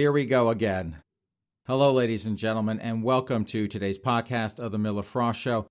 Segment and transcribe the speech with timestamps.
[0.00, 1.02] Here we go again.
[1.66, 5.66] Hello, ladies and gentlemen, and welcome to today's podcast of The Miller Frost Show.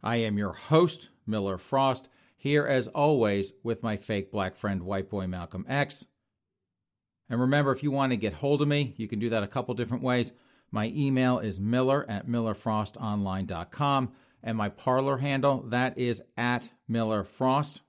[0.00, 5.10] I am your host, Miller Frost, here as always with my fake black friend, White
[5.10, 6.06] Boy Malcolm X.
[7.28, 9.48] And remember, if you want to get hold of me, you can do that a
[9.48, 10.32] couple different ways.
[10.70, 14.12] My email is miller at millerfrostonline.com,
[14.44, 17.80] and my parlor handle, that is at millerfrost.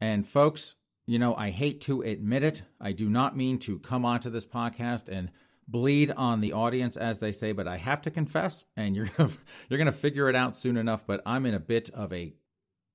[0.00, 0.74] And folks,
[1.08, 2.62] you know, I hate to admit it.
[2.78, 5.30] I do not mean to come onto this podcast and
[5.66, 9.30] bleed on the audience, as they say, but I have to confess, and you're gonna,
[9.68, 11.06] you're gonna figure it out soon enough.
[11.06, 12.34] But I'm in a bit of a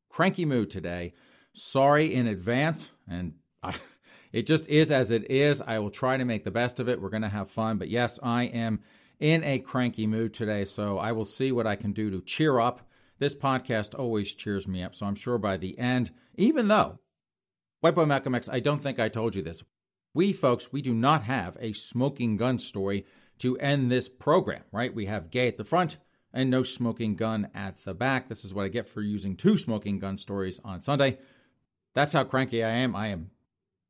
[0.09, 1.13] cranky mood today.
[1.53, 3.73] Sorry in advance, and I,
[4.31, 5.59] it just is as it is.
[5.59, 7.01] I will try to make the best of it.
[7.01, 8.81] We're gonna have fun, but yes, I am
[9.19, 12.59] in a cranky mood today, so I will see what I can do to cheer
[12.59, 12.87] up.
[13.17, 16.99] This podcast always cheers me up, so I'm sure by the end, even though
[17.83, 19.61] White Boy Malcolm X, I don't think I told you this.
[20.13, 23.05] We folks, we do not have a smoking gun story
[23.39, 24.95] to end this program, right?
[24.95, 25.97] We have gay at the front
[26.31, 28.29] and no smoking gun at the back.
[28.29, 31.17] This is what I get for using two smoking gun stories on Sunday.
[31.93, 32.95] That's how cranky I am.
[32.95, 33.31] I am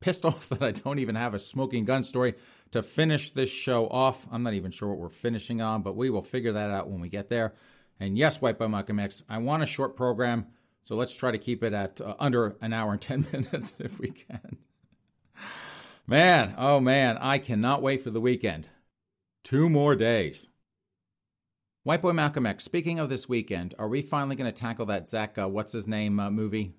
[0.01, 2.33] pissed off that I don't even have a smoking gun story
[2.71, 4.25] to finish this show off.
[4.31, 6.99] I'm not even sure what we're finishing on, but we will figure that out when
[6.99, 7.53] we get there.
[7.99, 10.47] And yes, White Boy Malcolm X, I want a short program,
[10.83, 13.99] so let's try to keep it at uh, under an hour and 10 minutes if
[13.99, 14.57] we can.
[16.05, 18.67] Man, oh man, I cannot wait for the weekend.
[19.43, 20.49] Two more days.
[21.83, 25.09] White Boy Malcolm X, speaking of this weekend, are we finally going to tackle that
[25.09, 26.75] Zach, uh, what's his name, uh, movie?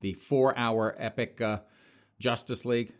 [0.00, 1.60] The four hour epic uh,
[2.18, 2.92] Justice League?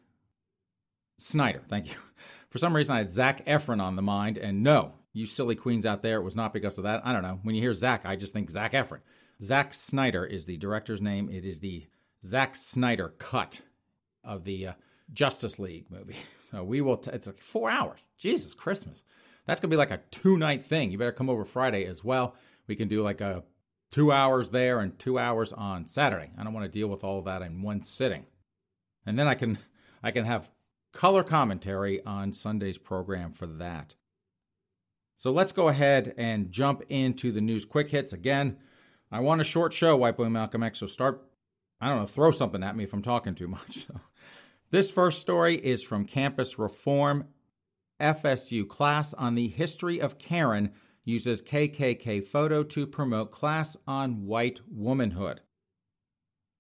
[1.19, 1.99] Snyder, thank you.
[2.51, 5.85] For some reason, I had Zac Efron on the mind, and no, you silly queens
[5.85, 7.03] out there, it was not because of that.
[7.05, 7.41] I don't know.
[7.43, 9.01] When you hear Zach, I just think Zac Efron.
[9.43, 11.29] Zack Snyder is the director's name.
[11.29, 11.87] It is the
[12.25, 13.61] Zack Snyder cut
[14.23, 14.73] of the uh,
[15.13, 16.17] Justice League movie.
[16.51, 18.07] So we will, t- it's like four hours.
[18.17, 19.03] Jesus Christmas.
[19.45, 20.93] That's going to be like a two night thing.
[20.93, 22.37] You better come over Friday as well.
[22.69, 23.43] We can do like a
[23.91, 26.31] two hours there and two hours on Saturday.
[26.39, 28.27] I don't want to deal with all that in one sitting.
[29.05, 29.59] And then I can,
[30.01, 30.49] I can have
[30.93, 33.97] color commentary on Sunday's program for that.
[35.17, 38.59] So let's go ahead and jump into the news quick hits again.
[39.15, 41.25] I want a short show, White Boy Malcolm X, so start,
[41.81, 43.87] I don't know, throw something at me if I'm talking too much.
[43.87, 44.01] So
[44.73, 47.29] this first story is from Campus Reform.
[48.01, 50.73] FSU class on the history of Karen
[51.05, 55.43] uses KKK photo to promote class on white womanhood.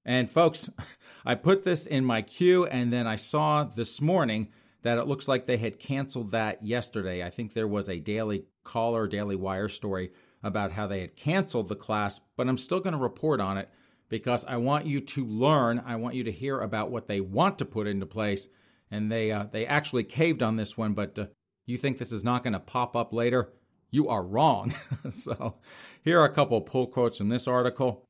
[0.04, 0.71] And folks,
[1.26, 5.26] I put this in my queue and then I saw this morning that it looks
[5.26, 7.25] like they had canceled that yesterday.
[7.25, 10.12] I think there was a Daily Caller, Daily Wire story
[10.44, 13.71] about how they had canceled the class, but I'm still going to report on it
[14.10, 15.82] because I want you to learn.
[15.84, 18.47] I want you to hear about what they want to put into place.
[18.91, 21.27] And they uh, they actually caved on this one, but uh,
[21.66, 23.53] you think this is not going to pop up later?
[23.91, 24.72] You are wrong.
[25.12, 25.56] so
[26.03, 28.06] here are a couple pull quotes from this article.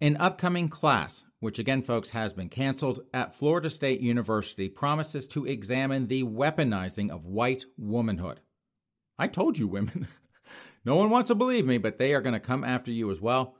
[0.00, 5.44] An upcoming class, which again, folks, has been canceled at Florida State University, promises to
[5.44, 8.40] examine the weaponizing of white womanhood.
[9.18, 10.06] I told you, women.
[10.84, 13.20] no one wants to believe me, but they are going to come after you as
[13.20, 13.56] well.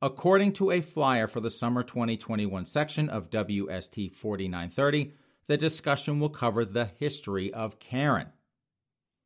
[0.00, 5.14] According to a flyer for the summer 2021 section of WST 4930,
[5.46, 8.28] the discussion will cover the history of Karen.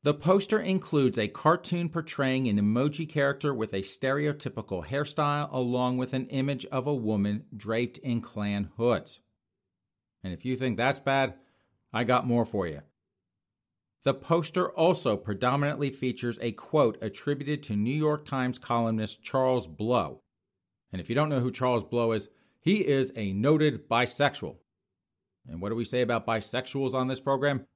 [0.03, 6.12] The poster includes a cartoon portraying an emoji character with a stereotypical hairstyle, along with
[6.12, 9.19] an image of a woman draped in Klan hoods.
[10.22, 11.34] And if you think that's bad,
[11.92, 12.82] I got more for you.
[14.05, 20.23] The poster also predominantly features a quote attributed to New York Times columnist Charles Blow,
[20.93, 22.29] and if you don't know who Charles Blow is,
[22.61, 24.57] he is a noted bisexual.
[25.49, 27.67] And what do we say about bisexuals on this program?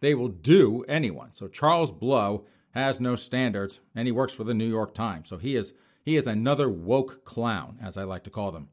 [0.00, 1.32] They will do anyone.
[1.32, 5.28] So Charles Blow has no standards and he works for the New York Times.
[5.28, 8.70] So he is he is another woke clown, as I like to call them.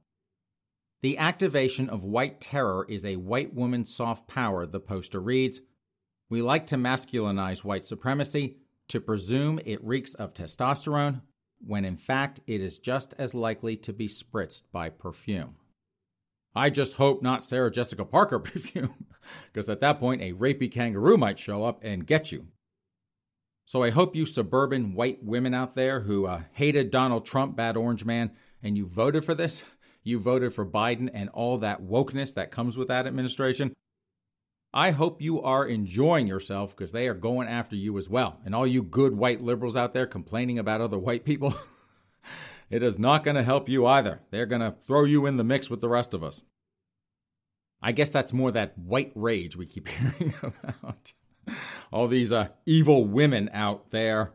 [1.02, 5.60] The activation of white terror is a white woman's soft power, the poster reads.
[6.30, 8.58] We like to masculinize white supremacy,
[8.90, 11.22] to presume it reeks of testosterone,
[11.66, 15.56] when in fact it is just as likely to be spritzed by perfume.
[16.56, 19.06] I just hope not Sarah Jessica Parker perfume,
[19.52, 22.48] because at that point a rapey kangaroo might show up and get you.
[23.66, 27.76] So I hope you suburban white women out there who uh, hated Donald Trump, bad
[27.76, 28.32] orange man,
[28.64, 29.64] and you voted for this,
[30.04, 33.74] you voted for Biden and all that wokeness that comes with that administration.
[34.74, 38.40] I hope you are enjoying yourself because they are going after you as well.
[38.46, 41.54] And all you good white liberals out there complaining about other white people,
[42.70, 44.22] it is not going to help you either.
[44.30, 46.44] They're going to throw you in the mix with the rest of us.
[47.82, 51.14] I guess that's more that white rage we keep hearing about.
[51.92, 54.34] All these uh, evil women out there.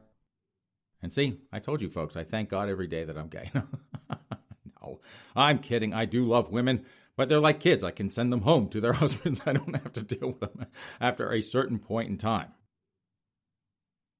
[1.02, 3.50] And see, I told you folks, I thank God every day that I'm gay.
[4.82, 5.00] no,
[5.36, 5.92] I'm kidding.
[5.92, 6.86] I do love women,
[7.22, 7.84] but they're like kids.
[7.84, 9.42] I can send them home to their husbands.
[9.46, 10.66] I don't have to deal with them
[11.00, 12.48] after a certain point in time.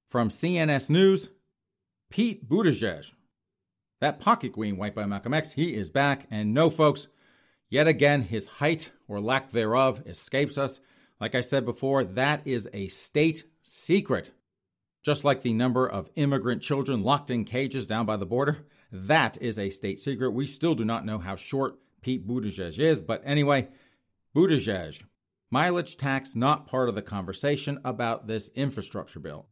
[0.07, 1.27] From CNS News,
[2.09, 3.11] Pete Buttigieg.
[3.99, 6.27] That pocket queen White Boy Malcolm X, he is back.
[6.31, 7.09] And no, folks,
[7.69, 10.79] yet again, his height or lack thereof escapes us.
[11.19, 14.31] Like I said before, that is a state secret.
[15.03, 19.37] Just like the number of immigrant children locked in cages down by the border, that
[19.41, 20.31] is a state secret.
[20.31, 23.69] We still do not know how short Pete Buttigieg is, but anyway,
[24.35, 25.03] Buttigieg.
[25.49, 29.47] Mileage tax not part of the conversation about this infrastructure bill.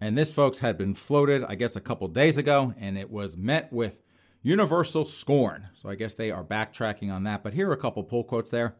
[0.00, 3.36] And this, folks, had been floated, I guess, a couple days ago, and it was
[3.36, 4.02] met with
[4.42, 5.68] universal scorn.
[5.74, 7.42] So I guess they are backtracking on that.
[7.42, 8.76] But here are a couple pull quotes there.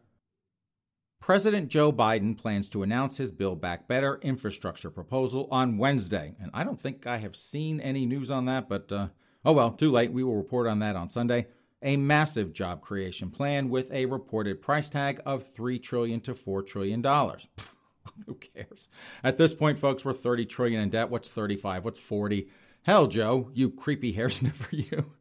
[1.19, 6.35] President Joe Biden plans to announce his Build Back Better infrastructure proposal on Wednesday.
[6.39, 9.07] And I don't think I have seen any news on that, but uh,
[9.43, 10.11] oh well, too late.
[10.11, 11.47] We will report on that on Sunday.
[11.85, 16.65] A massive job creation plan with a reported price tag of 3 trillion to $4
[16.65, 17.03] trillion.
[18.25, 18.89] Who cares?
[19.23, 21.11] At this point, folks, we're 30 trillion in debt.
[21.11, 21.85] What's 35?
[21.85, 22.49] What's 40?
[22.83, 25.13] Hell, Joe, you creepy hair sniffer, you.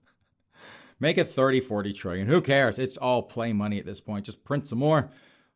[0.99, 2.27] Make it 30, 40 trillion.
[2.27, 2.79] Who cares?
[2.79, 4.25] It's all play money at this point.
[4.25, 5.11] Just print some more.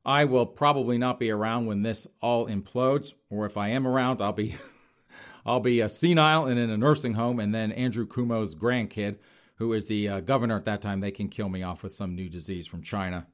[0.04, 4.20] I will probably not be around when this all implodes, or if I am around,
[4.20, 4.56] I'll be
[5.46, 9.18] I'll be a senile and in a nursing home, and then Andrew Cuomo's grandkid,
[9.58, 12.14] who is the uh, governor at that time, they can kill me off with some
[12.14, 13.26] new disease from China.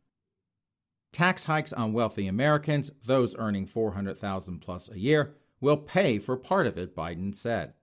[1.12, 6.66] Tax hikes on wealthy Americans, those earning 400,000 plus a year, will pay for part
[6.66, 7.74] of it, Biden said.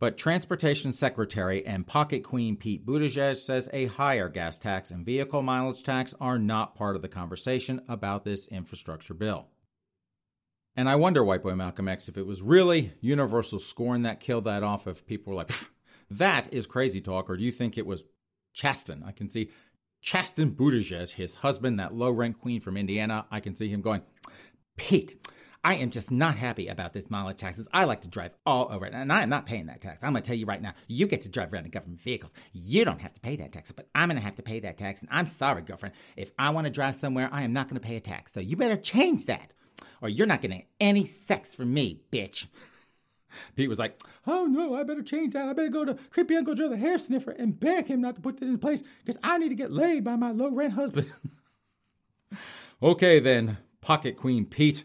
[0.00, 5.42] But Transportation Secretary and Pocket Queen Pete Buttigieg says a higher gas tax and vehicle
[5.42, 9.48] mileage tax are not part of the conversation about this infrastructure bill.
[10.76, 14.44] And I wonder, White Boy Malcolm X, if it was really universal scorn that killed
[14.44, 15.50] that off, if people were like,
[16.10, 18.04] that is crazy talk, or do you think it was
[18.54, 19.02] Chasten?
[19.06, 19.50] I can see
[20.00, 24.02] Chasten Buttigieg, his husband, that low rent queen from Indiana, I can see him going,
[24.76, 25.14] Pete,
[25.64, 27.66] I am just not happy about this mileage taxes.
[27.72, 30.04] I like to drive all over it, and I am not paying that tax.
[30.04, 32.32] I'm going to tell you right now, you get to drive around in government vehicles.
[32.52, 34.78] You don't have to pay that tax, but I'm going to have to pay that
[34.78, 35.00] tax.
[35.00, 35.96] And I'm sorry, girlfriend.
[36.16, 38.32] If I want to drive somewhere, I am not going to pay a tax.
[38.32, 39.52] So you better change that,
[40.00, 42.46] or you're not getting any sex from me, bitch.
[43.56, 45.48] Pete was like, Oh no, I better change that.
[45.48, 48.20] I better go to creepy Uncle Joe the hair sniffer and beg him not to
[48.20, 51.12] put this in place because I need to get laid by my low rent husband.
[52.82, 54.84] okay, then, Pocket Queen Pete.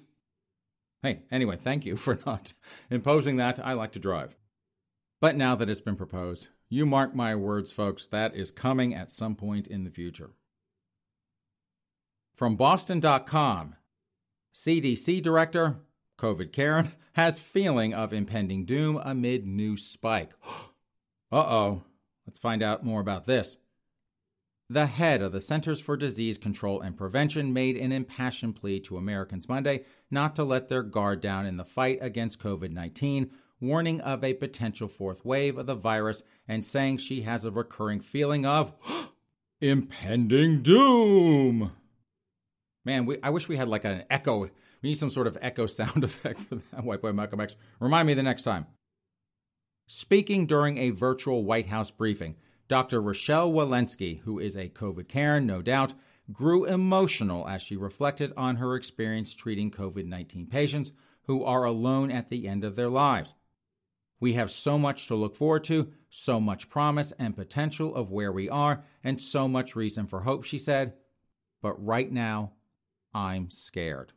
[1.02, 2.54] Hey, anyway, thank you for not
[2.90, 3.60] imposing that.
[3.64, 4.36] I like to drive.
[5.20, 9.12] But now that it's been proposed, you mark my words, folks, that is coming at
[9.12, 10.32] some point in the future.
[12.36, 13.76] From Boston.com,
[14.54, 15.78] CDC Director
[16.24, 20.32] COVID Karen has feeling of impending doom amid new spike.
[20.46, 21.84] uh oh.
[22.26, 23.58] Let's find out more about this.
[24.70, 28.96] The head of the Centers for Disease Control and Prevention made an impassioned plea to
[28.96, 34.00] Americans Monday not to let their guard down in the fight against COVID 19, warning
[34.00, 38.46] of a potential fourth wave of the virus and saying she has a recurring feeling
[38.46, 38.72] of
[39.60, 41.74] impending doom.
[42.86, 44.50] Man, we, I wish we had like an echo
[44.84, 47.56] we need some sort of echo sound effect for that, White Boy Malcolm X.
[47.80, 48.68] Remind me the next time.
[49.88, 52.36] Speaking during a virtual White House briefing,
[52.68, 53.02] Dr.
[53.02, 55.94] Rochelle Walensky, who is a COVID Karen, no doubt,
[56.32, 60.92] grew emotional as she reflected on her experience treating COVID 19 patients
[61.24, 63.34] who are alone at the end of their lives.
[64.20, 68.32] We have so much to look forward to, so much promise and potential of where
[68.32, 70.94] we are, and so much reason for hope, she said.
[71.62, 72.54] But right now,
[73.14, 74.14] I'm scared.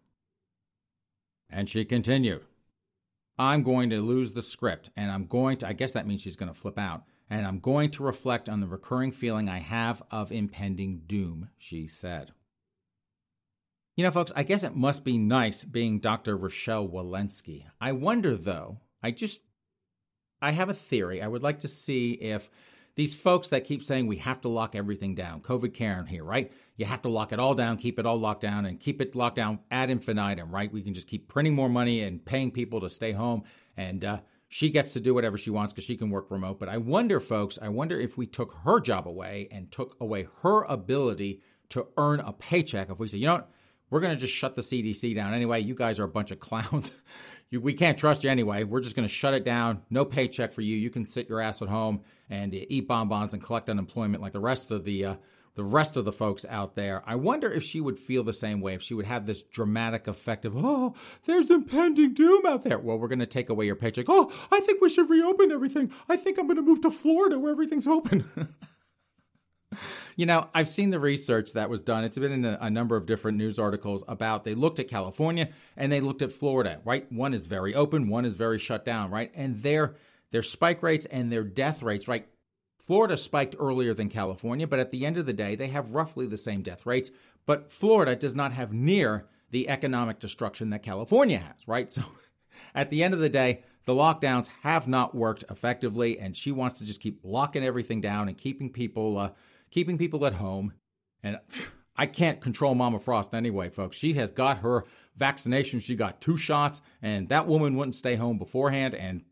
[1.49, 2.43] And she continued,
[3.39, 6.37] I'm going to lose the script and I'm going to, I guess that means she's
[6.37, 10.03] going to flip out, and I'm going to reflect on the recurring feeling I have
[10.11, 12.33] of impending doom, she said.
[13.97, 16.37] You know, folks, I guess it must be nice being Dr.
[16.37, 17.65] Rochelle Walensky.
[17.81, 19.41] I wonder, though, I just,
[20.43, 21.23] I have a theory.
[21.23, 22.51] I would like to see if
[22.97, 26.51] these folks that keep saying we have to lock everything down, COVID Karen here, right?
[26.77, 29.15] You have to lock it all down, keep it all locked down, and keep it
[29.15, 30.73] locked down ad infinitum, right?
[30.73, 33.45] We can just keep printing more money and paying people to stay home,
[33.77, 36.59] and uh, she gets to do whatever she wants because she can work remote.
[36.59, 40.29] But I wonder, folks, I wonder if we took her job away and took away
[40.43, 43.51] her ability to earn a paycheck, if we say, you know what?
[43.91, 45.61] We're going to just shut the CDC down anyway.
[45.61, 46.91] You guys are a bunch of clowns.
[47.51, 48.65] You, we can't trust you anyway.
[48.65, 49.83] We're just going to shut it down.
[49.91, 50.77] No paycheck for you.
[50.77, 54.41] You can sit your ass at home and eat bonbons and collect unemployment like the
[54.41, 55.15] rest of the uh,
[55.55, 57.03] the rest of the folks out there.
[57.07, 60.07] I wonder if she would feel the same way, if she would have this dramatic
[60.07, 62.79] effect of, oh, there's impending doom out there.
[62.79, 64.05] Well, we're going to take away your paycheck.
[64.09, 65.93] Oh, I think we should reopen everything.
[66.11, 68.29] I think I'm going to move to Florida where everything's open.
[70.17, 72.05] you know, I've seen the research that was done.
[72.05, 75.49] It's been in a, a, number of different news articles about they looked at California
[75.77, 77.11] and they looked at Florida, right?
[77.11, 79.31] One is very open, one is very shut down, right?
[79.35, 79.97] And their
[80.31, 82.27] their spike rates and their death rates, right?
[82.79, 86.27] Florida spiked earlier than California, but at the end of the day, they have roughly
[86.27, 87.11] the same death rates.
[87.45, 91.91] But Florida does not have near the economic destruction that California has, right?
[91.97, 92.03] So
[92.75, 96.79] at the end of the day, the lockdowns have not worked effectively, and she wants
[96.79, 99.31] to just keep locking everything down and keeping people, uh,
[99.77, 100.73] keeping people at home.
[101.23, 101.39] And
[101.97, 103.99] I can't control Mama Frost anyway, folks.
[103.99, 104.85] She has got her
[105.17, 105.81] vaccination.
[105.81, 108.95] She got two shots, and that woman wouldn't stay home beforehand.
[108.95, 109.23] And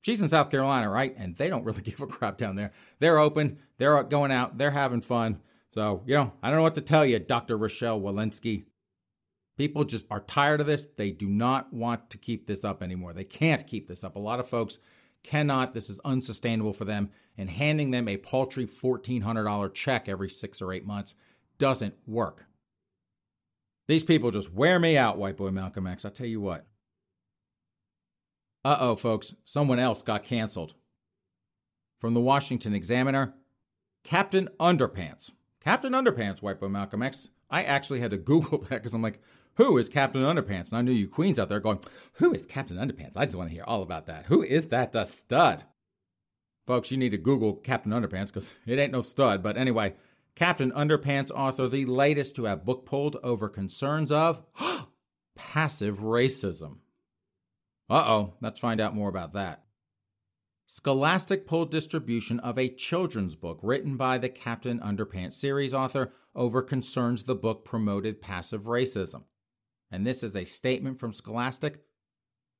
[0.00, 1.14] she's in South Carolina, right?
[1.18, 2.72] And they don't really give a crap down there.
[2.98, 5.40] They're open, they're going out, they're having fun.
[5.74, 7.58] So, you know, I don't know what to tell you, Dr.
[7.58, 8.64] Rochelle Walensky.
[9.58, 10.86] People just are tired of this.
[10.96, 13.12] They do not want to keep this up anymore.
[13.12, 14.16] They can't keep this up.
[14.16, 14.78] A lot of folks
[15.22, 15.74] cannot.
[15.74, 17.10] This is unsustainable for them.
[17.36, 21.14] And handing them a paltry $1,400 check every six or eight months
[21.58, 22.46] doesn't work.
[23.86, 26.04] These people just wear me out, White Boy Malcolm X.
[26.04, 26.66] I tell you what.
[28.64, 30.74] Uh oh, folks, someone else got canceled.
[31.98, 33.34] From the Washington Examiner,
[34.04, 35.32] Captain Underpants.
[35.60, 37.30] Captain Underpants, White Boy Malcolm X.
[37.50, 39.20] I actually had to Google that because I'm like,
[39.56, 40.70] who is Captain Underpants?
[40.70, 41.80] And I knew you queens out there going,
[42.14, 43.16] who is Captain Underpants?
[43.16, 44.26] I just want to hear all about that.
[44.26, 45.64] Who is that stud?
[46.66, 49.42] Folks, you need to Google Captain Underpants because it ain't no stud.
[49.42, 49.94] But anyway,
[50.34, 54.42] Captain Underpants author, the latest to have book pulled over concerns of
[55.36, 56.78] passive racism.
[57.88, 59.64] Uh oh, let's find out more about that.
[60.66, 66.62] Scholastic pulled distribution of a children's book written by the Captain Underpants series author over
[66.62, 69.24] concerns the book promoted passive racism.
[69.90, 71.82] And this is a statement from Scholastic.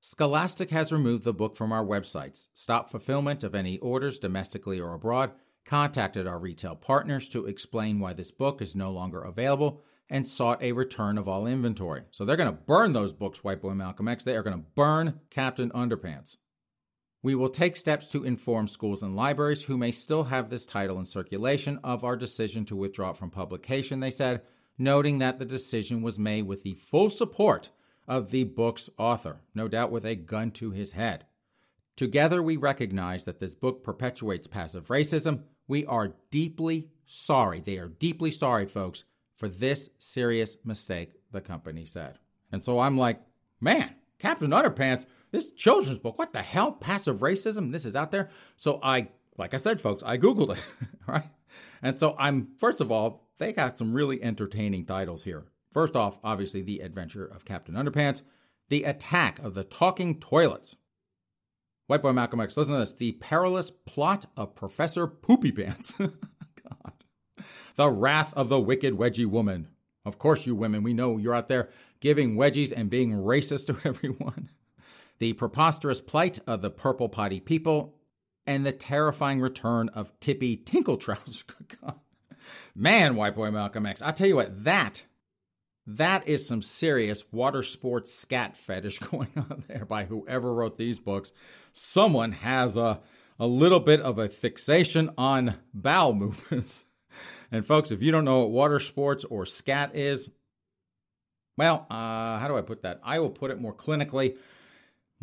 [0.06, 4.92] Scholastic has removed the book from our websites, stopped fulfillment of any orders domestically or
[4.92, 5.32] abroad,
[5.64, 9.80] contacted our retail partners to explain why this book is no longer available,
[10.10, 12.02] and sought a return of all inventory.
[12.10, 14.24] So they're going to burn those books, White Boy Malcolm X.
[14.24, 16.36] They are going to burn Captain Underpants.
[17.22, 20.98] We will take steps to inform schools and libraries who may still have this title
[20.98, 24.42] in circulation of our decision to withdraw it from publication, they said,
[24.76, 27.70] noting that the decision was made with the full support
[28.06, 31.24] of the book's author, no doubt with a gun to his head.
[31.96, 35.42] Together, we recognize that this book perpetuates passive racism.
[35.68, 37.60] We are deeply sorry.
[37.60, 42.18] They are deeply sorry, folks, for this serious mistake, the company said.
[42.50, 43.20] And so I'm like,
[43.60, 46.72] man, Captain Underpants, this children's book, what the hell?
[46.72, 47.72] Passive racism?
[47.72, 48.30] This is out there.
[48.56, 50.62] So I, like I said, folks, I Googled it,
[51.06, 51.28] right?
[51.82, 55.46] And so I'm, first of all, they got some really entertaining titles here.
[55.74, 58.22] First off, obviously, The Adventure of Captain Underpants,
[58.68, 60.76] The Attack of the Talking Toilets.
[61.88, 62.92] White Boy Malcolm X, listen to this.
[62.92, 65.94] The Perilous Plot of Professor Poopy Pants.
[65.98, 66.92] God.
[67.74, 69.66] The wrath of the wicked wedgie woman.
[70.04, 73.88] Of course, you women, we know you're out there giving wedgies and being racist to
[73.88, 74.50] everyone.
[75.18, 77.96] The preposterous plight of the purple potty people,
[78.46, 81.42] and the terrifying return of Tippy Tinkle Trousers.
[82.76, 85.04] Man, white boy Malcolm X, I tell you what, that
[85.86, 90.98] that is some serious water sports scat fetish going on there by whoever wrote these
[90.98, 91.32] books.
[91.72, 93.00] Someone has a
[93.38, 96.84] a little bit of a fixation on bowel movements.
[97.50, 100.30] And folks, if you don't know what water sports or scat is,
[101.56, 103.00] well, uh, how do I put that?
[103.04, 104.36] I will put it more clinically,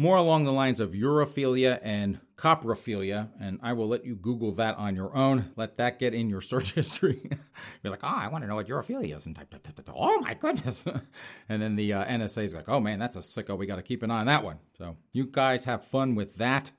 [0.02, 4.76] more along the lines of urophilia and coprophilia, and I will let you Google that
[4.78, 5.52] on your own.
[5.56, 7.30] Let that get in your search history.
[7.84, 9.54] Be like, oh, I want to know what urophilia is, and type.
[9.96, 10.86] oh my goodness.
[11.50, 13.56] and then the uh, NSA is like, oh man, that's a sicko.
[13.56, 14.58] We got to keep an eye on that one.
[14.78, 16.72] So you guys have fun with that.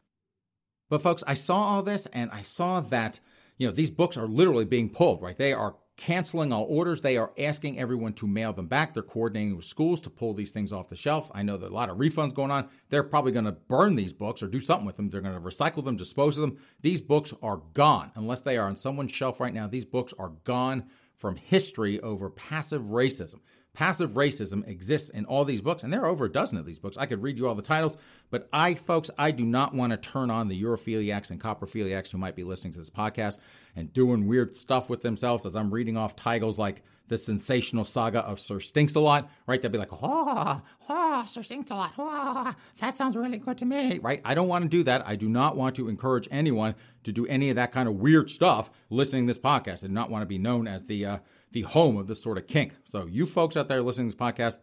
[0.90, 3.20] But folks, I saw all this, and I saw that
[3.56, 5.36] you know, these books are literally being pulled, right?
[5.36, 7.00] They are canceling all orders.
[7.00, 8.94] They are asking everyone to mail them back.
[8.94, 11.30] They're coordinating with schools to pull these things off the shelf.
[11.34, 12.68] I know that a lot of refunds going on.
[12.88, 15.10] They're probably going to burn these books or do something with them.
[15.10, 16.58] They're going to recycle them, dispose of them.
[16.80, 19.66] These books are gone unless they are on someone's shelf right now.
[19.66, 20.84] These books are gone
[21.16, 23.40] from history over passive racism.
[23.74, 26.78] passive racism exists in all these books, and there are over a dozen of these
[26.78, 26.96] books.
[26.98, 27.96] I could read you all the titles,
[28.30, 32.18] but I, folks, I do not want to turn on the urophiliacs and coprophiliacs who
[32.18, 33.38] might be listening to this podcast
[33.74, 38.20] and doing weird stuff with themselves as I'm reading off titles like the sensational saga
[38.20, 39.60] of Sir Stinks-a-Lot, right?
[39.60, 44.20] They'll be like, oh, oh, Sir Stinks-a-Lot, oh, that sounds really good to me, right?
[44.24, 45.06] I don't want to do that.
[45.06, 48.30] I do not want to encourage anyone to do any of that kind of weird
[48.30, 49.84] stuff listening to this podcast.
[49.84, 51.18] I do not want to be known as the uh,
[51.50, 52.74] the home of this sort of kink.
[52.84, 54.56] So you folks out there listening to this podcast,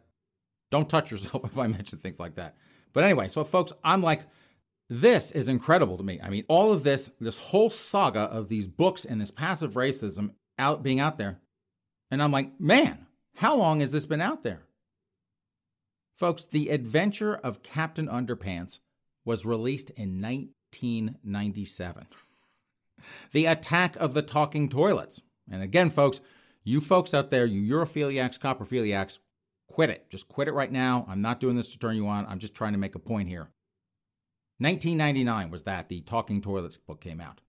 [0.72, 2.56] don't touch yourself if I mention things like that.
[2.94, 4.22] But anyway, so folks, I'm like,
[4.90, 6.20] this is incredible to me.
[6.22, 10.32] I mean, all of this, this whole saga of these books and this passive racism
[10.58, 11.40] out being out there
[12.12, 14.64] and I'm like, man, how long has this been out there?
[16.18, 18.80] Folks, The Adventure of Captain Underpants
[19.26, 22.08] was released in 1997.
[23.32, 25.22] The Attack of the Talking Toilets.
[25.50, 26.20] And again, folks,
[26.64, 29.20] you folks out there, you urophiliacs, coprophiliacs,
[29.70, 30.10] quit it.
[30.10, 31.06] Just quit it right now.
[31.08, 32.26] I'm not doing this to turn you on.
[32.28, 33.50] I'm just trying to make a point here.
[34.60, 37.42] 1999 was that the Talking Toilets book came out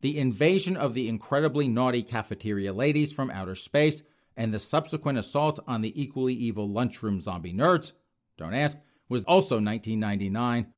[0.00, 4.02] the invasion of the incredibly naughty cafeteria ladies from outer space,
[4.36, 7.92] and the subsequent assault on the equally evil lunchroom zombie nerds,
[8.36, 10.72] don't ask, was also 1999.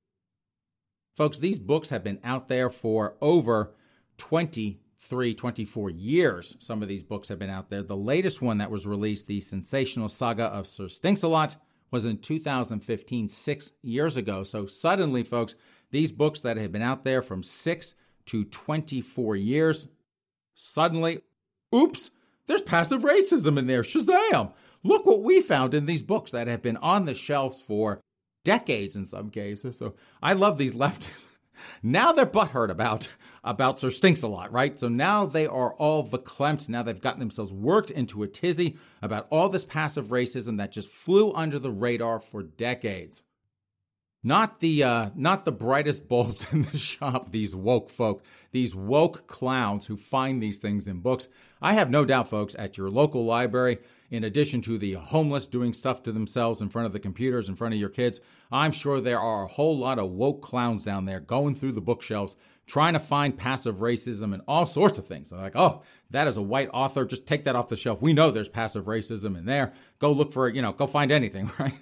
[1.17, 3.75] Folks, these books have been out there for over
[4.19, 6.57] 23, 24 years.
[6.61, 7.83] Some of these books have been out there.
[7.83, 11.57] The latest one that was released, The Sensational Saga of Sir Stinks-a-Lot,
[11.91, 14.45] was in 2015, six years ago.
[14.45, 15.55] So suddenly, folks,
[15.91, 17.95] these books that have been out there from six
[18.27, 19.89] to 24 years.
[20.55, 21.23] Suddenly,
[21.75, 22.11] oops,
[22.47, 23.83] there's passive racism in there.
[23.83, 24.53] Shazam!
[24.85, 28.01] Look what we found in these books that have been on the shelves for
[28.45, 29.77] decades in some cases.
[29.77, 31.31] So I love these leftists.
[31.83, 33.09] Now they're butthurt about
[33.45, 34.79] about Sir Stinks-a-Lot, right?
[34.79, 36.69] So now they are all verklempt.
[36.69, 40.91] Now they've gotten themselves worked into a tizzy about all this passive racism that just
[40.91, 43.23] flew under the radar for decades.
[44.23, 47.31] Not the uh, not the brightest bulbs in the shop.
[47.31, 51.29] These woke folk, these woke clowns who find these things in books.
[51.63, 53.79] I have no doubt, folks, at your local library,
[54.11, 57.57] in addition to the homeless doing stuff to themselves in front of the computers in
[57.57, 61.05] front of your kids, I'm sure there are a whole lot of woke clowns down
[61.05, 62.35] there going through the bookshelves
[62.69, 65.31] trying to find passive racism and all sorts of things.
[65.31, 67.07] They're like, oh, that is a white author.
[67.07, 68.03] Just take that off the shelf.
[68.03, 69.73] We know there's passive racism in there.
[69.99, 71.73] Go look for it, you know, go find anything, right?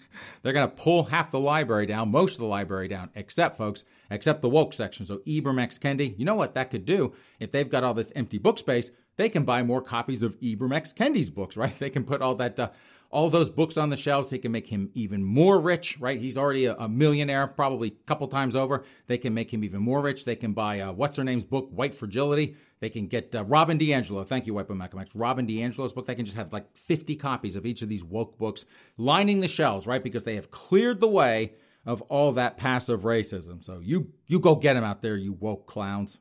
[0.43, 3.83] They're going to pull half the library down, most of the library down, except, folks,
[4.11, 5.05] except the woke section.
[5.05, 5.77] So Ibram X.
[5.79, 7.13] Kendi, you know what that could do?
[7.41, 10.75] If they've got all this empty book space, they can buy more copies of Ibram
[10.75, 10.93] X.
[10.93, 11.73] Kendi's books, right?
[11.79, 12.59] They can put all that.
[12.59, 12.71] Uh,
[13.11, 14.31] all those books on the shelves.
[14.31, 16.21] They can make him even more rich, right?
[16.21, 18.85] He's already a, a millionaire, probably a couple times over.
[19.07, 20.25] They can make him even more rich.
[20.25, 22.57] They can buy uh, what's her name's book, White Fragility.
[22.81, 24.27] They can get uh, Robin DiAngelo.
[24.27, 25.15] Thank you, White Malcolm X.
[25.15, 26.07] Robin DiAngelo's book.
[26.07, 28.67] They can just have like 50 copies of each of these woke books
[28.99, 30.03] lining the shelves, right?
[30.03, 31.55] Because they have cleared the way
[31.87, 33.63] of all that passive racism.
[33.65, 36.19] So you you go get them out there, you woke clowns.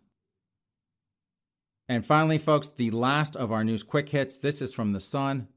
[1.88, 4.38] And finally, folks, the last of our news quick hits.
[4.38, 5.48] This is from The Sun.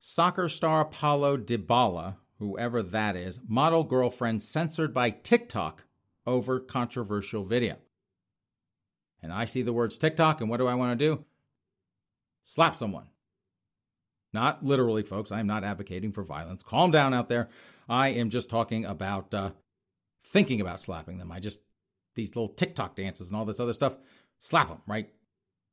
[0.00, 5.84] Soccer star Paulo Dybala, whoever that is, model girlfriend censored by TikTok
[6.26, 7.76] over controversial video.
[9.22, 11.24] And I see the words TikTok, and what do I want to do?
[12.42, 13.06] Slap someone.
[14.32, 15.30] Not literally, folks.
[15.30, 16.64] I am not advocating for violence.
[16.64, 17.48] Calm down out there.
[17.88, 19.50] I am just talking about uh,
[20.26, 21.30] thinking about slapping them.
[21.30, 21.60] I just,
[22.16, 23.96] these little TikTok dances and all this other stuff,
[24.42, 25.08] slap him, right?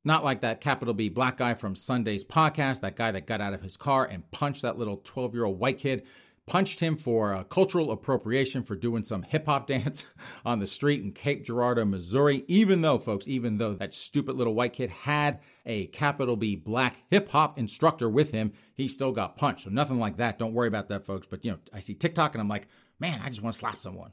[0.04, 3.52] Not like that capital B black guy from Sunday's podcast, that guy that got out
[3.52, 6.06] of his car and punched that little 12 year old white kid,
[6.46, 10.06] punched him for uh, cultural appropriation for doing some hip hop dance
[10.44, 12.44] on the street in Cape Girardeau, Missouri.
[12.46, 17.02] Even though, folks, even though that stupid little white kid had a capital B black
[17.10, 19.64] hip hop instructor with him, he still got punched.
[19.64, 20.38] So nothing like that.
[20.38, 21.26] Don't worry about that, folks.
[21.26, 22.68] But, you know, I see TikTok and I'm like,
[23.00, 24.12] man, I just want to slap someone.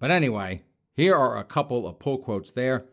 [0.00, 0.62] But anyway,
[0.94, 2.86] here are a couple of pull quotes there.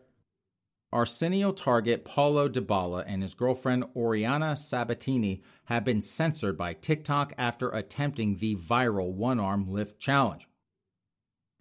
[0.92, 7.70] Arsenal target Paulo Dybala and his girlfriend Oriana Sabatini have been censored by TikTok after
[7.70, 10.48] attempting the viral one arm lift challenge.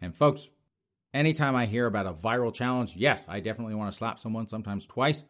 [0.02, 0.50] And folks,
[1.14, 4.88] anytime I hear about a viral challenge, yes, I definitely want to slap someone, sometimes
[4.88, 5.24] twice.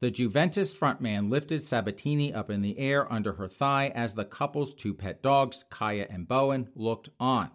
[0.00, 4.72] The Juventus frontman lifted Sabatini up in the air under her thigh as the couple's
[4.72, 7.50] two pet dogs, Kaya and Bowen, looked on.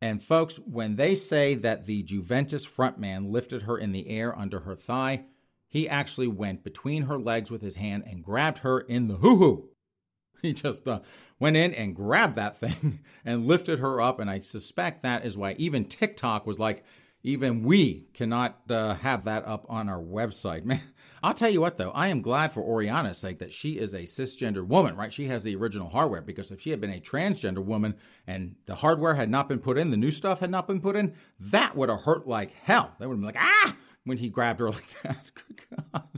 [0.00, 4.60] And folks, when they say that the Juventus frontman lifted her in the air under
[4.60, 5.24] her thigh,
[5.66, 9.36] he actually went between her legs with his hand and grabbed her in the hoo
[9.36, 9.68] hoo.
[10.40, 11.00] He just uh,
[11.40, 14.20] went in and grabbed that thing and lifted her up.
[14.20, 16.84] And I suspect that is why even TikTok was like,
[17.22, 20.64] even we cannot uh, have that up on our website.
[20.66, 20.80] Man,
[21.22, 24.02] I'll tell you what, though, I am glad for Oriana's sake that she is a
[24.02, 25.12] cisgender woman, right?
[25.12, 28.76] She has the original hardware because if she had been a transgender woman and the
[28.76, 31.74] hardware had not been put in, the new stuff had not been put in, that
[31.74, 32.94] would have hurt like hell.
[32.98, 35.18] They would have been like, ah, when he grabbed her like that.
[35.34, 35.60] Good
[35.92, 36.08] God.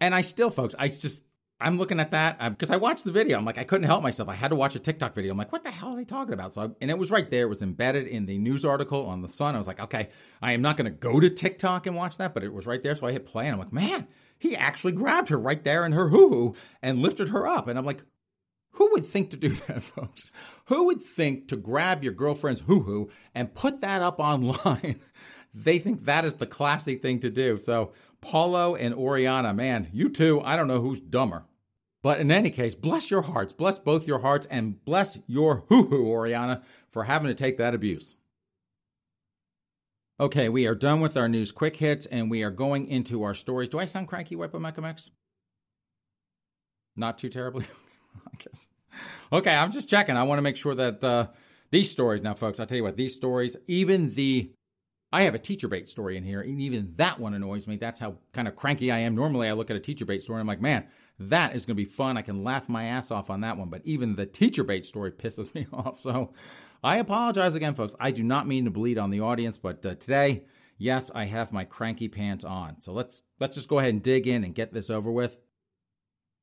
[0.00, 1.22] and I still, folks, I just,
[1.60, 3.36] I'm looking at that uh, because I watched the video.
[3.36, 4.28] I'm like, I couldn't help myself.
[4.28, 5.32] I had to watch a TikTok video.
[5.32, 6.54] I'm like, what the hell are they talking about?
[6.54, 7.42] So, I, and it was right there.
[7.42, 9.54] It was embedded in the news article on the Sun.
[9.54, 10.08] I was like, okay,
[10.40, 12.82] I am not going to go to TikTok and watch that, but it was right
[12.82, 12.94] there.
[12.94, 15.92] So I hit play, and I'm like, man, he actually grabbed her right there in
[15.92, 17.68] her hoo hoo and lifted her up.
[17.68, 18.02] And I'm like,
[18.72, 20.32] who would think to do that, folks?
[20.66, 25.00] Who would think to grab your girlfriend's hoo hoo and put that up online?
[25.52, 27.58] they think that is the classy thing to do.
[27.58, 31.44] So, Paulo and Oriana, man, you two, I don't know who's dumber.
[32.02, 35.84] But in any case, bless your hearts, bless both your hearts, and bless your hoo
[35.84, 38.16] hoo, Oriana, for having to take that abuse.
[40.18, 43.32] Okay, we are done with our news quick hits and we are going into our
[43.32, 43.70] stories.
[43.70, 45.10] Do I sound cranky, Wipe X?
[46.96, 47.64] Not too terribly,
[48.26, 48.68] I guess.
[49.32, 50.16] Okay, I'm just checking.
[50.16, 51.28] I want to make sure that uh,
[51.70, 54.50] these stories, now, folks, I'll tell you what, these stories, even the
[55.12, 57.76] I have a teacher bait story in here, and even that one annoys me.
[57.76, 59.14] That's how kind of cranky I am.
[59.14, 60.86] Normally, I look at a teacher bait story and I'm like, man,
[61.20, 62.16] that is going to be fun.
[62.16, 63.68] I can laugh my ass off on that one.
[63.68, 66.00] But even the teacher bait story pisses me off.
[66.00, 66.32] So
[66.82, 67.94] I apologize again, folks.
[68.00, 70.44] I do not mean to bleed on the audience, but uh, today,
[70.78, 72.80] yes, I have my cranky pants on.
[72.80, 75.38] So let's let's just go ahead and dig in and get this over with.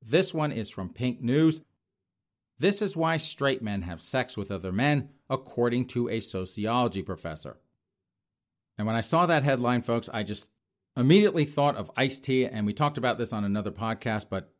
[0.03, 1.61] This one is from Pink News.
[2.59, 7.57] This is why straight men have sex with other men, according to a sociology professor.
[8.77, 10.49] And when I saw that headline, folks, I just
[10.95, 12.45] immediately thought of Ice T.
[12.45, 14.51] and we talked about this on another podcast, but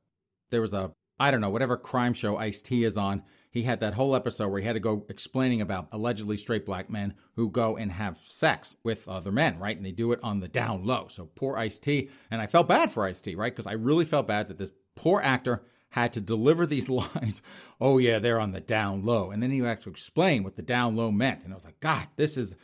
[0.49, 3.23] there was a I don't know whatever crime show Ice T is on.
[3.49, 6.91] He had that whole episode where he had to go explaining about allegedly straight black
[6.91, 9.75] men who go and have sex with other men, right?
[9.75, 11.07] And they do it on the down low.
[11.10, 13.51] So poor Ice T, and I felt bad for Ice T, right?
[13.51, 17.41] Because I really felt bad that this poor actor had to deliver these lines.
[17.81, 20.62] Oh yeah, they're on the down low, and then he had to explain what the
[20.62, 22.55] down low meant, and I was like, God, this is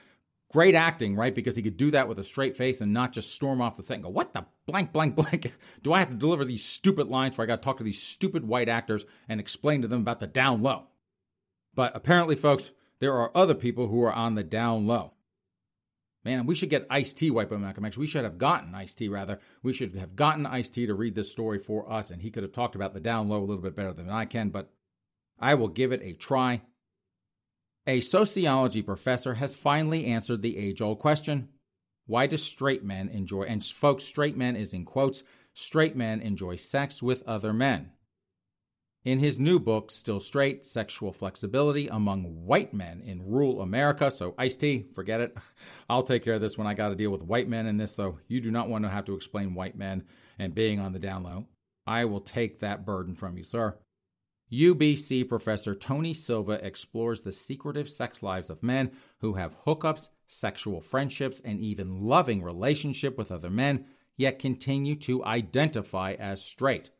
[0.53, 1.33] Great acting, right?
[1.33, 3.81] Because he could do that with a straight face and not just storm off the
[3.81, 5.51] set and go, What the blank, blank, blank?
[5.81, 8.01] Do I have to deliver these stupid lines where I got to talk to these
[8.01, 10.89] stupid white actors and explain to them about the down low?
[11.73, 15.13] But apparently, folks, there are other people who are on the down low.
[16.23, 17.97] Man, we should get Ice T on Malcolm X.
[17.97, 19.39] We should have gotten Ice T, rather.
[19.63, 22.43] We should have gotten Ice T to read this story for us, and he could
[22.43, 24.71] have talked about the down low a little bit better than I can, but
[25.39, 26.61] I will give it a try.
[27.85, 31.49] A sociology professor has finally answered the age old question
[32.05, 36.55] why do straight men enjoy, and folks, straight men is in quotes, straight men enjoy
[36.57, 37.91] sex with other men?
[39.05, 44.09] In his new book, Still Straight Sexual Flexibility Among White Men in Rural America.
[44.09, 45.37] So, Ice T, forget it.
[45.89, 47.93] I'll take care of this when I got to deal with white men in this.
[47.93, 50.03] So, you do not want to have to explain white men
[50.39, 51.47] and being on the down low.
[51.85, 53.77] I will take that burden from you, sir.
[54.53, 60.81] UBC professor Tony Silva explores the secretive sex lives of men who have hookups, sexual
[60.81, 63.85] friendships, and even loving relationship with other men,
[64.15, 66.91] yet continue to identify as straight.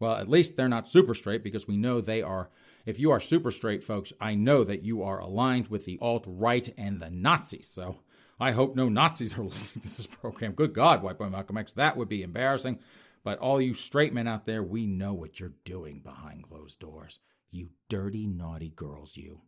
[0.00, 2.50] Well, at least they're not super straight because we know they are.
[2.84, 6.24] If you are super straight, folks, I know that you are aligned with the alt
[6.26, 7.68] right and the Nazis.
[7.68, 8.00] So
[8.38, 10.52] I hope no Nazis are listening to this program.
[10.52, 12.78] Good God, White Boy Malcolm X, that would be embarrassing.
[13.26, 17.18] But all you straight men out there, we know what you're doing behind closed doors.
[17.50, 19.40] You dirty, naughty girls, you.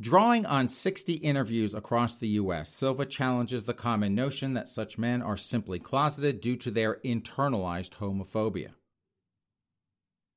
[0.00, 5.20] Drawing on 60 interviews across the U.S., Silva challenges the common notion that such men
[5.20, 8.70] are simply closeted due to their internalized homophobia.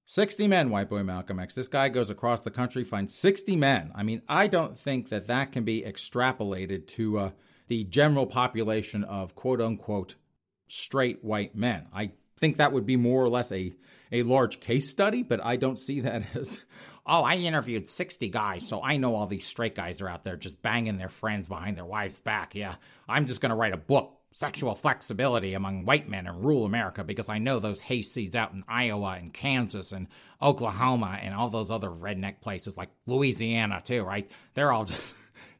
[0.08, 1.54] 60 men, white boy Malcolm X.
[1.54, 3.91] This guy goes across the country, finds 60 men.
[3.93, 7.32] I mean, I don't think that that can be extrapolated to uh,
[7.67, 10.15] the general population of quote unquote
[10.67, 11.88] straight white men.
[11.93, 13.73] I think that would be more or less a,
[14.12, 16.60] a large case study, but I don't see that as,
[17.06, 20.38] oh, I interviewed 60 guys, so I know all these straight guys are out there
[20.38, 22.56] just banging their friends behind their wives' back.
[22.56, 22.75] Yeah,
[23.08, 27.04] I'm just going to write a book, Sexual Flexibility Among White Men in Rural America,
[27.04, 30.08] because I know those hayseeds out in Iowa and Kansas and
[30.41, 34.30] Oklahoma and all those other redneck places like Louisiana, too, right?
[34.54, 35.15] They're all just.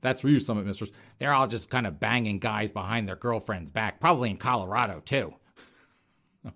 [0.05, 0.91] That's for you, Summit Misters.
[1.17, 5.33] They're all just kind of banging guys behind their girlfriend's back, probably in Colorado too.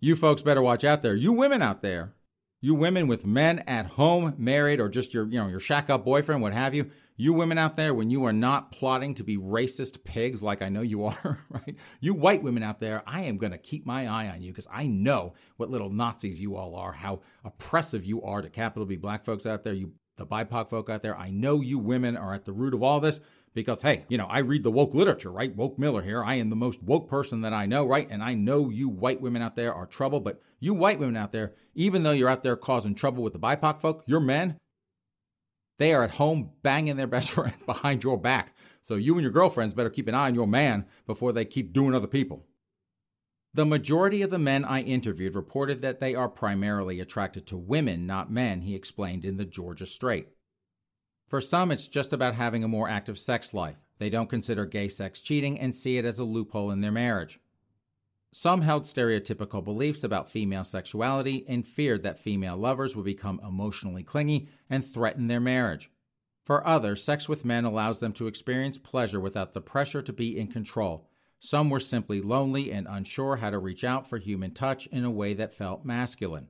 [0.00, 1.16] you folks better watch out there.
[1.16, 2.14] You women out there,
[2.60, 6.04] you women with men at home, married, or just your, you know, your shack up
[6.04, 6.90] boyfriend, what have you.
[7.16, 10.68] You women out there, when you are not plotting to be racist pigs like I
[10.68, 11.76] know you are, right?
[12.00, 14.68] You white women out there, I am going to keep my eye on you because
[14.72, 18.96] I know what little Nazis you all are, how oppressive you are to capital B
[18.96, 19.74] black folks out there.
[19.74, 22.82] You the BIPOC folk out there, I know you women are at the root of
[22.82, 23.20] all this
[23.54, 25.54] because, hey, you know, I read the woke literature, right?
[25.54, 26.22] Woke Miller here.
[26.24, 28.08] I am the most woke person that I know, right?
[28.10, 31.32] And I know you white women out there are trouble, but you white women out
[31.32, 34.58] there, even though you're out there causing trouble with the BIPOC folk, your men,
[35.78, 38.54] they are at home banging their best friend behind your back.
[38.80, 41.72] So you and your girlfriends better keep an eye on your man before they keep
[41.72, 42.46] doing other people.
[43.54, 48.04] The majority of the men I interviewed reported that they are primarily attracted to women,
[48.04, 50.26] not men, he explained in the Georgia Strait.
[51.28, 53.76] For some, it's just about having a more active sex life.
[53.98, 57.38] They don't consider gay sex cheating and see it as a loophole in their marriage.
[58.32, 64.02] Some held stereotypical beliefs about female sexuality and feared that female lovers would become emotionally
[64.02, 65.92] clingy and threaten their marriage.
[66.42, 70.36] For others, sex with men allows them to experience pleasure without the pressure to be
[70.36, 71.08] in control
[71.44, 75.10] some were simply lonely and unsure how to reach out for human touch in a
[75.10, 76.48] way that felt masculine.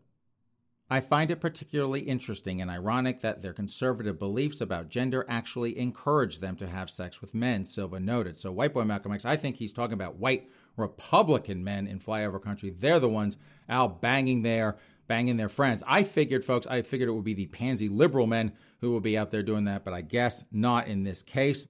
[0.88, 6.38] I find it particularly interesting and ironic that their conservative beliefs about gender actually encourage
[6.38, 8.36] them to have sex with men, Silva noted.
[8.36, 12.40] So, White Boy Malcolm X, I think he's talking about white Republican men in flyover
[12.40, 12.70] country.
[12.70, 13.36] They're the ones
[13.68, 14.76] out banging their
[15.08, 15.82] banging their friends.
[15.88, 19.18] I figured, folks, I figured it would be the pansy liberal men who will be
[19.18, 21.66] out there doing that, but I guess not in this case.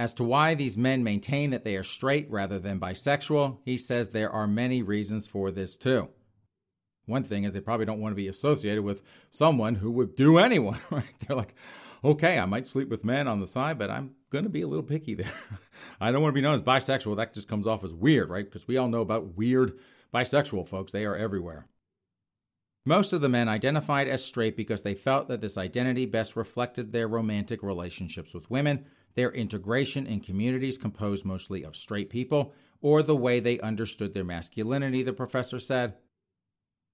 [0.00, 4.08] As to why these men maintain that they are straight rather than bisexual, he says
[4.08, 6.08] there are many reasons for this too.
[7.04, 10.38] One thing is they probably don't want to be associated with someone who would do
[10.38, 11.04] anyone, right?
[11.18, 11.54] They're like,
[12.02, 14.66] okay, I might sleep with men on the side, but I'm going to be a
[14.66, 15.34] little picky there.
[16.00, 17.16] I don't want to be known as bisexual.
[17.18, 18.46] That just comes off as weird, right?
[18.46, 19.78] Because we all know about weird
[20.14, 21.66] bisexual folks, they are everywhere.
[22.86, 26.90] Most of the men identified as straight because they felt that this identity best reflected
[26.90, 33.02] their romantic relationships with women their integration in communities composed mostly of straight people, or
[33.02, 35.94] the way they understood their masculinity, the professor said.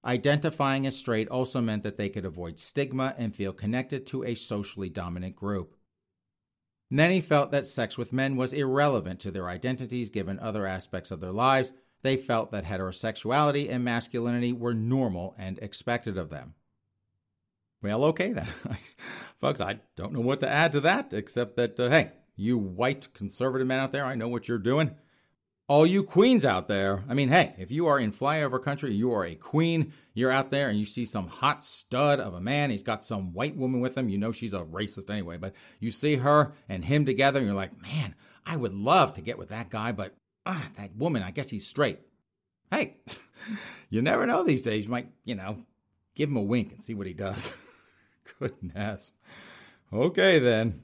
[0.05, 4.35] Identifying as straight also meant that they could avoid stigma and feel connected to a
[4.35, 5.76] socially dominant group.
[6.90, 11.20] Many felt that sex with men was irrelevant to their identities given other aspects of
[11.20, 11.72] their lives.
[12.02, 16.55] They felt that heterosexuality and masculinity were normal and expected of them.
[17.82, 18.46] Well, okay then.
[19.38, 23.12] Folks, I don't know what to add to that except that, uh, hey, you white
[23.14, 24.94] conservative men out there, I know what you're doing.
[25.68, 29.12] All you queens out there, I mean, hey, if you are in flyover country, you
[29.12, 32.70] are a queen, you're out there and you see some hot stud of a man,
[32.70, 35.90] he's got some white woman with him, you know she's a racist anyway, but you
[35.90, 38.14] see her and him together, and you're like, man,
[38.46, 40.14] I would love to get with that guy, but
[40.46, 41.98] ah, that woman, I guess he's straight.
[42.70, 42.98] Hey,
[43.90, 44.84] you never know these days.
[44.86, 45.58] You might, you know,
[46.14, 47.52] give him a wink and see what he does.
[48.38, 49.12] Goodness.
[49.92, 50.82] Okay, then.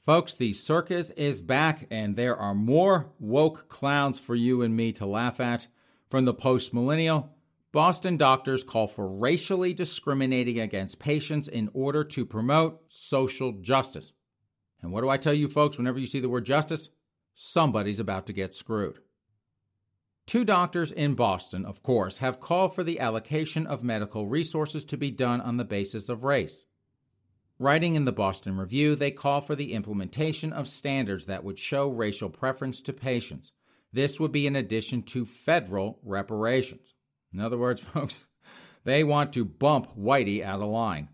[0.00, 4.92] Folks, the circus is back, and there are more woke clowns for you and me
[4.92, 5.66] to laugh at.
[6.08, 7.36] From the post millennial,
[7.72, 14.12] Boston doctors call for racially discriminating against patients in order to promote social justice.
[14.80, 16.88] And what do I tell you, folks, whenever you see the word justice?
[17.34, 19.00] Somebody's about to get screwed.
[20.28, 24.98] Two doctors in Boston, of course, have called for the allocation of medical resources to
[24.98, 26.66] be done on the basis of race.
[27.58, 31.88] Writing in the Boston Review, they call for the implementation of standards that would show
[31.88, 33.52] racial preference to patients.
[33.90, 36.92] This would be in addition to federal reparations.
[37.32, 38.20] In other words, folks,
[38.84, 41.08] they want to bump Whitey out of line.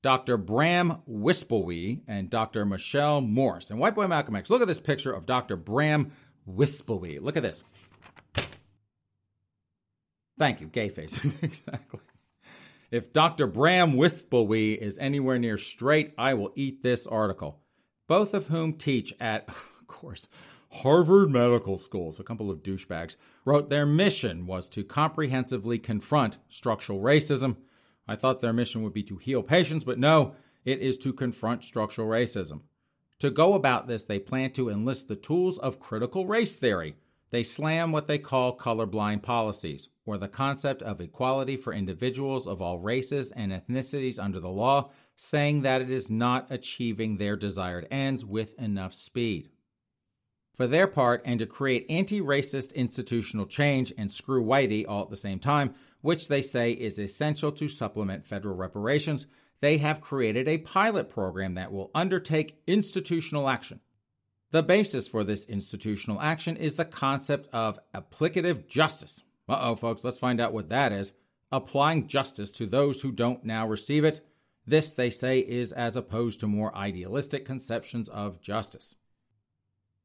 [0.00, 0.36] Dr.
[0.36, 2.64] Bram Wispelwey and Dr.
[2.64, 3.70] Michelle Morse.
[3.70, 5.56] And White Boy Malcolm X, look at this picture of Dr.
[5.56, 6.12] Bram
[6.48, 7.20] Wispelwey.
[7.20, 7.64] Look at this.
[10.38, 11.24] Thank you, gay face.
[11.42, 12.00] exactly.
[12.90, 13.46] If Dr.
[13.46, 17.60] Bram Wispelwey is anywhere near straight, I will eat this article.
[18.06, 20.28] Both of whom teach at, of course,
[20.70, 22.12] Harvard Medical School.
[22.12, 27.56] So a couple of douchebags wrote their mission was to comprehensively confront structural racism.
[28.06, 31.64] I thought their mission would be to heal patients, but no, it is to confront
[31.64, 32.62] structural racism.
[33.20, 36.96] To go about this, they plan to enlist the tools of critical race theory
[37.30, 42.62] they slam what they call colorblind policies, or the concept of equality for individuals of
[42.62, 47.86] all races and ethnicities under the law, saying that it is not achieving their desired
[47.90, 49.50] ends with enough speed.
[50.54, 55.10] For their part, and to create anti racist institutional change and screw Whitey all at
[55.10, 59.26] the same time, which they say is essential to supplement federal reparations,
[59.60, 63.80] they have created a pilot program that will undertake institutional action
[64.50, 69.22] the basis for this institutional action is the concept of applicative justice.
[69.48, 71.12] Uh oh, folks, let's find out what that is.
[71.50, 74.20] Applying justice to those who don't now receive it.
[74.66, 78.94] This, they say, is as opposed to more idealistic conceptions of justice.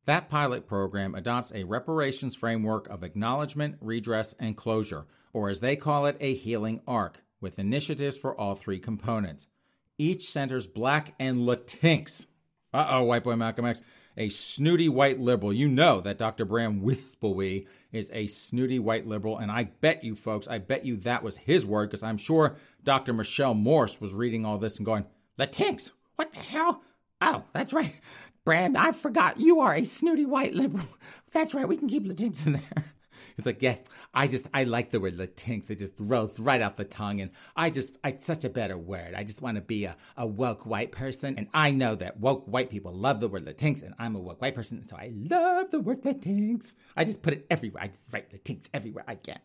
[0.05, 5.75] That pilot program adopts a reparations framework of acknowledgement, redress, and closure, or as they
[5.75, 9.47] call it, a healing arc, with initiatives for all three components.
[9.97, 12.25] Each centers black and Latinx.
[12.73, 13.81] Uh oh, white boy Malcolm X,
[14.17, 15.53] a snooty white liberal.
[15.53, 16.45] You know that Dr.
[16.45, 20.97] Bram Wispelwey is a snooty white liberal, and I bet you folks, I bet you
[20.97, 23.13] that was his word, because I'm sure Dr.
[23.13, 25.05] Michelle Morse was reading all this and going,
[25.39, 26.83] Latinx, what the hell?
[27.21, 27.99] Oh, that's right.
[28.45, 30.85] Bram, I forgot you are a snooty white liberal.
[31.31, 32.92] That's right, we can keep Latinx in there.
[33.37, 33.79] It's like, yes,
[34.13, 35.69] I just, I like the word Latinx.
[35.69, 37.21] It just rolls right off the tongue.
[37.21, 39.13] And I just, it's such a better word.
[39.15, 41.35] I just want to be a, a woke white person.
[41.37, 43.83] And I know that woke white people love the word Latinx.
[43.83, 44.87] And I'm a woke white person.
[44.87, 46.73] So I love the word Latinx.
[46.95, 47.83] I just put it everywhere.
[47.83, 49.39] I just write Latinx everywhere I can.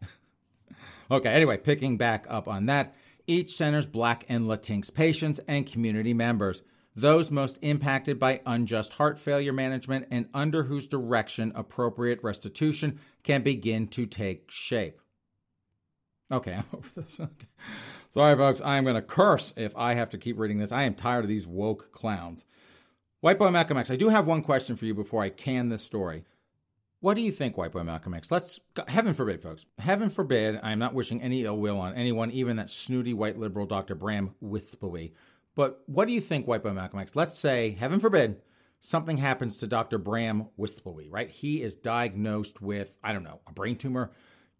[1.10, 2.94] okay, anyway, picking back up on that,
[3.26, 6.62] each centers Black and Latinx patients and community members
[7.00, 13.42] those most impacted by unjust heart failure management and under whose direction appropriate restitution can
[13.42, 15.00] begin to take shape.
[16.30, 17.20] Okay, I'm over this.
[17.20, 17.46] Okay.
[18.10, 18.60] Sorry, folks.
[18.60, 20.72] I am going to curse if I have to keep reading this.
[20.72, 22.44] I am tired of these woke clowns.
[23.20, 25.84] White Boy Malcolm X, I do have one question for you before I can this
[25.84, 26.24] story.
[27.00, 28.30] What do you think, White Boy Malcolm X?
[28.30, 28.58] Let's,
[28.88, 29.66] heaven forbid, folks.
[29.78, 33.66] Heaven forbid, I'm not wishing any ill will on anyone, even that snooty white liberal
[33.66, 33.94] Dr.
[33.94, 35.12] Bram Wispelwey,
[35.58, 37.16] but what do you think, White Boy Malcolm X?
[37.16, 38.40] Let's say, heaven forbid,
[38.78, 39.98] something happens to Dr.
[39.98, 41.28] Bram Wispelwey, right?
[41.28, 44.12] He is diagnosed with, I don't know, a brain tumor,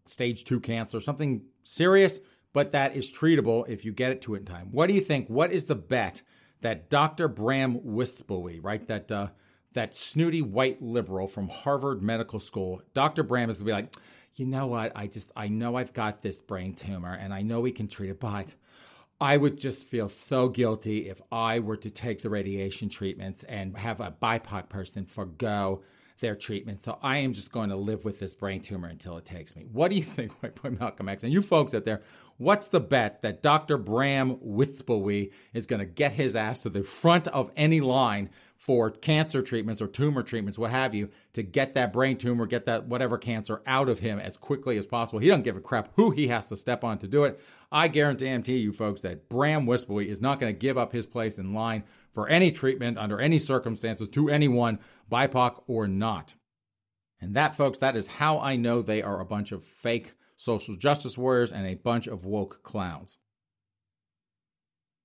[0.07, 2.19] stage two cancer, something serious,
[2.53, 4.73] but that is treatable if you get it to it in time.
[4.73, 5.29] What do you think?
[5.29, 6.23] What is the bet
[6.63, 7.29] that Dr.
[7.29, 8.85] Bram Wispelwey, right?
[8.89, 9.29] That uh,
[9.75, 13.23] that snooty white liberal from Harvard Medical School, Dr.
[13.23, 13.95] Bram is gonna be like,
[14.35, 14.91] you know what?
[14.97, 18.11] I just I know I've got this brain tumor and I know we can treat
[18.11, 18.53] it, but
[19.21, 23.77] I would just feel so guilty if I were to take the radiation treatments and
[23.77, 25.83] have a BIPOC person forego
[26.21, 26.85] their treatment.
[26.85, 29.65] So I am just going to live with this brain tumor until it takes me.
[29.73, 31.25] What do you think, White Boy Malcolm X?
[31.25, 32.03] And you folks out there,
[32.37, 33.77] what's the bet that Dr.
[33.77, 38.91] Bram Wispelwey is going to get his ass to the front of any line for
[38.91, 42.87] cancer treatments or tumor treatments, what have you, to get that brain tumor, get that
[42.87, 45.21] whatever cancer out of him as quickly as possible.
[45.21, 47.41] He doesn't give a crap who he has to step on to do it.
[47.71, 51.39] I guarantee you, folks, that Bram Wispelwey is not going to give up his place
[51.39, 56.35] in line for any treatment under any circumstances to anyone, BIPOC or not.
[57.21, 60.75] And that, folks, that is how I know they are a bunch of fake social
[60.75, 63.19] justice warriors and a bunch of woke clowns.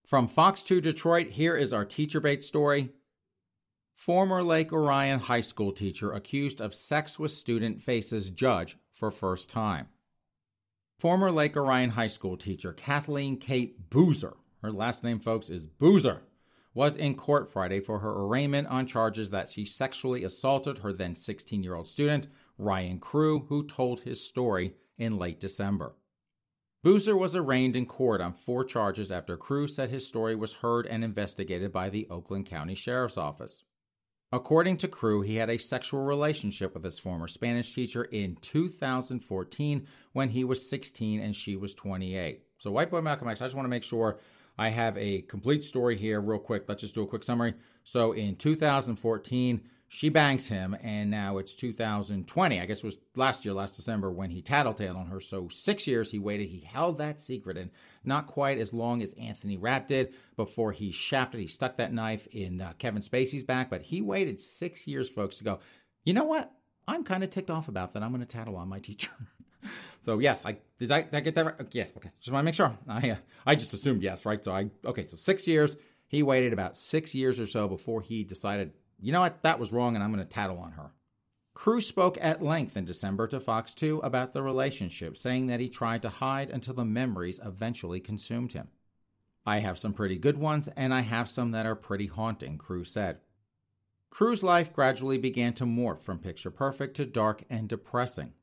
[0.07, 2.89] From Fox 2 Detroit, here is our teacher bait story
[3.95, 9.49] Former Lake Orion high school teacher accused of sex with student faces judge for first
[9.49, 9.87] time.
[10.99, 16.23] Former Lake Orion high school teacher Kathleen Kate Boozer, her last name, folks, is Boozer,
[16.73, 21.15] was in court Friday for her arraignment on charges that she sexually assaulted her then
[21.15, 22.27] 16 year old student,
[22.57, 25.95] Ryan Crew, who told his story in late December.
[26.83, 30.85] Boozer was arraigned in court on four charges after Crew said his story was heard
[30.85, 33.63] and investigated by the Oakland County Sheriff's Office.
[34.33, 39.87] According to Crew, he had a sexual relationship with his former Spanish teacher in 2014
[40.13, 42.41] when he was 16 and she was 28.
[42.57, 44.17] So, White Boy Malcolm X, I just want to make sure
[44.57, 46.63] I have a complete story here, real quick.
[46.67, 47.53] Let's just do a quick summary.
[47.83, 49.61] So, in 2014,
[49.93, 52.59] she bangs him, and now it's 2020.
[52.59, 55.19] I guess it was last year, last December, when he tattletaled on her.
[55.19, 56.47] So six years he waited.
[56.47, 57.69] He held that secret, and
[58.03, 61.41] not quite as long as Anthony Rapp did before he shafted.
[61.41, 65.37] He stuck that knife in uh, Kevin Spacey's back, but he waited six years, folks,
[65.37, 65.59] to go.
[66.05, 66.51] You know what?
[66.87, 68.01] I'm kind of ticked off about that.
[68.01, 69.11] I'm going to tattle on my teacher.
[70.01, 71.67] so yes, I did I, did I, get that right?
[71.71, 71.93] Yes.
[71.95, 72.09] Okay.
[72.17, 72.75] Just want to make sure.
[72.87, 74.43] I uh, I just assumed yes, right?
[74.43, 75.03] So I okay.
[75.03, 75.77] So six years.
[76.07, 78.71] He waited about six years or so before he decided
[79.03, 80.91] you know what, that was wrong and I'm going to tattle on her.
[81.53, 85.69] Crew spoke at length in December to Fox 2 about the relationship, saying that he
[85.69, 88.69] tried to hide until the memories eventually consumed him.
[89.45, 92.83] I have some pretty good ones, and I have some that are pretty haunting, Crew
[92.83, 93.19] said.
[94.09, 98.33] Crew's life gradually began to morph from picture perfect to dark and depressing.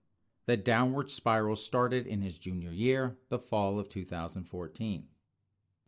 [0.47, 5.07] The downward spiral started in his junior year, the fall of 2014.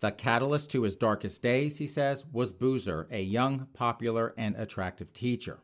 [0.02, 5.12] The catalyst to his darkest days, he says, was Boozer, a young, popular, and attractive
[5.12, 5.60] teacher.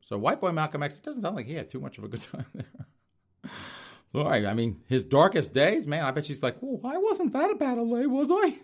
[0.00, 2.08] So, White Boy Malcolm X, it doesn't sound like he had too much of a
[2.08, 2.86] good time there.
[4.10, 7.34] so, I, I mean, his darkest days, man, I bet she's like, well, I wasn't
[7.34, 8.54] that a bad LA, was I?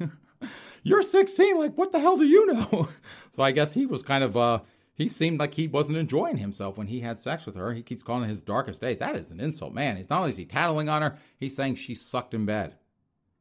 [0.84, 2.88] You're 16, like, what the hell do you know?
[3.30, 4.60] so, I guess he was kind of, uh,
[4.94, 7.74] he seemed like he wasn't enjoying himself when he had sex with her.
[7.74, 8.96] He keeps calling it his darkest days.
[8.96, 9.98] That is an insult, man.
[9.98, 12.76] He's not only is he tattling on her, he's saying she sucked in bed.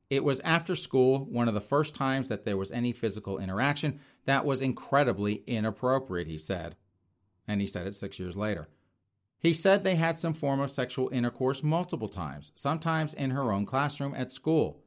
[0.10, 4.00] It was after school, one of the first times that there was any physical interaction.
[4.26, 6.76] That was incredibly inappropriate, he said.
[7.48, 8.70] And he said it six years later.
[9.40, 13.66] He said they had some form of sexual intercourse multiple times, sometimes in her own
[13.66, 14.84] classroom at school.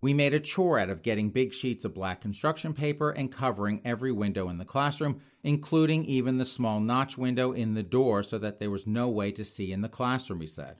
[0.00, 3.80] We made a chore out of getting big sheets of black construction paper and covering
[3.84, 8.38] every window in the classroom, including even the small notch window in the door so
[8.38, 10.76] that there was no way to see in the classroom, he said.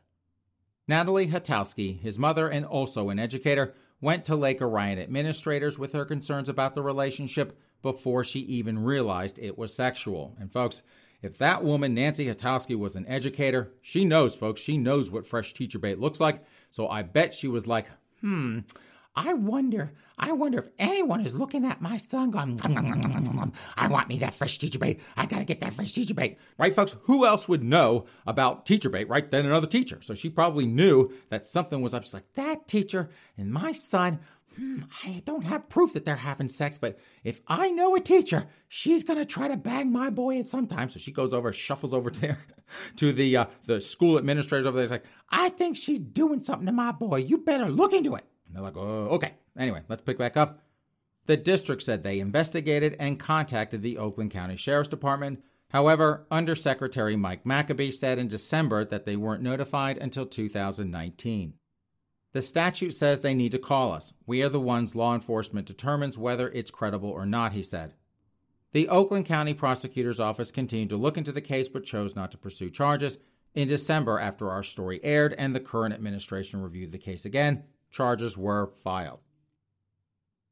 [0.87, 6.05] Natalie Hatowski, his mother and also an educator, went to Lake Orion administrators with her
[6.05, 10.37] concerns about the relationship before she even realized it was sexual.
[10.39, 10.83] And folks,
[11.23, 15.55] if that woman, Nancy Hatalski, was an educator, she knows, folks, she knows what fresh
[15.55, 16.45] teacher bait looks like.
[16.71, 17.89] So I bet she was like,
[18.21, 18.61] hmm,
[19.17, 23.53] I wonder, I wonder if anyone is looking at my son going, nom, nom, nom,
[23.75, 25.01] I want me that fresh teacher bait.
[25.17, 26.39] I got to get that fresh teacher bait.
[26.59, 26.97] Right, folks?
[27.05, 30.03] Who else would know about teacher bait, right, than another teacher?
[30.03, 32.05] So she probably knew that something was up.
[32.05, 33.09] She's like, that teacher
[33.39, 34.21] and my son,
[34.55, 38.47] hmm, I don't have proof that they're having sex, but if I know a teacher,
[38.69, 40.91] she's going to try to bang my boy at some time.
[40.91, 42.39] So she goes over, shuffles over there
[42.97, 44.85] to the, uh, the school administrators over there.
[44.85, 47.17] She's like, I think she's doing something to my boy.
[47.21, 48.27] You better look into it.
[48.47, 49.35] And they're like, oh, okay.
[49.59, 50.63] Anyway, let's pick back up.
[51.27, 55.43] The district said they investigated and contacted the Oakland County Sheriff's Department.
[55.71, 61.55] However, Undersecretary Mike McCabe said in December that they weren't notified until 2019.
[62.33, 64.13] The statute says they need to call us.
[64.27, 67.95] We are the ones law enforcement determines whether it's credible or not, he said.
[68.73, 72.39] The Oakland County Prosecutor's Office continued to look into the case but chose not to
[72.39, 73.19] pursue charges.
[73.55, 77.65] In December, after our story aired and the current administration reviewed the case again,
[77.97, 79.21] charges were filed.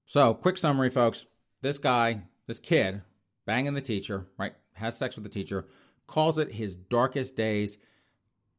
[0.07, 1.27] So, quick summary, folks.
[1.61, 3.03] This guy, this kid,
[3.47, 5.67] banging the teacher, right, has sex with the teacher,
[6.07, 7.77] calls it his darkest days,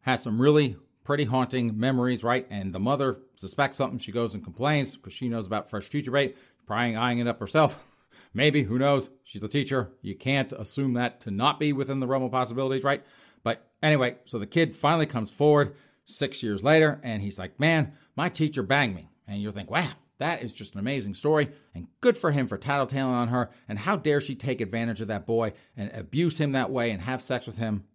[0.01, 2.45] has some really pretty haunting memories, right?
[2.51, 3.99] And the mother suspects something.
[3.99, 7.39] She goes and complains because she knows about fresh teacher bait, prying, eyeing it up
[7.39, 7.83] herself.
[8.35, 9.09] Maybe, who knows?
[9.23, 9.93] She's a teacher.
[10.01, 13.03] You can't assume that to not be within the realm of possibilities, right?
[13.43, 15.75] But anyway, so the kid finally comes forward
[16.05, 19.09] six years later and he's like, man, my teacher banged me.
[19.27, 19.89] And you'll think, wow,
[20.19, 21.49] that is just an amazing story.
[21.73, 23.49] And good for him for tattletaling on her.
[23.67, 27.01] And how dare she take advantage of that boy and abuse him that way and
[27.01, 27.85] have sex with him?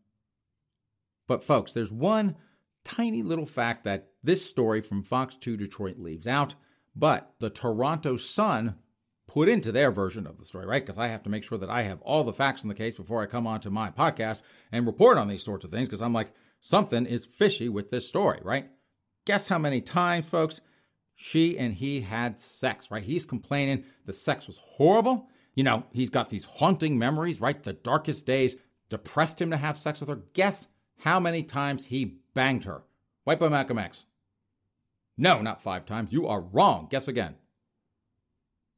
[1.26, 2.36] But, folks, there's one
[2.84, 6.54] tiny little fact that this story from Fox 2 Detroit leaves out,
[6.96, 8.74] but the Toronto Sun
[9.28, 10.84] put into their version of the story, right?
[10.84, 12.96] Because I have to make sure that I have all the facts in the case
[12.96, 14.42] before I come onto my podcast
[14.72, 18.08] and report on these sorts of things because I'm like, something is fishy with this
[18.08, 18.68] story, right?
[19.30, 20.60] Guess how many times, folks,
[21.14, 23.04] she and he had sex, right?
[23.04, 25.28] He's complaining the sex was horrible.
[25.54, 27.62] You know, he's got these haunting memories, right?
[27.62, 28.56] The darkest days
[28.88, 30.22] depressed him to have sex with her.
[30.32, 30.66] Guess
[30.98, 32.82] how many times he banged her?
[33.22, 34.04] White Boy Malcolm X.
[35.16, 36.12] No, not five times.
[36.12, 36.88] You are wrong.
[36.90, 37.36] Guess again.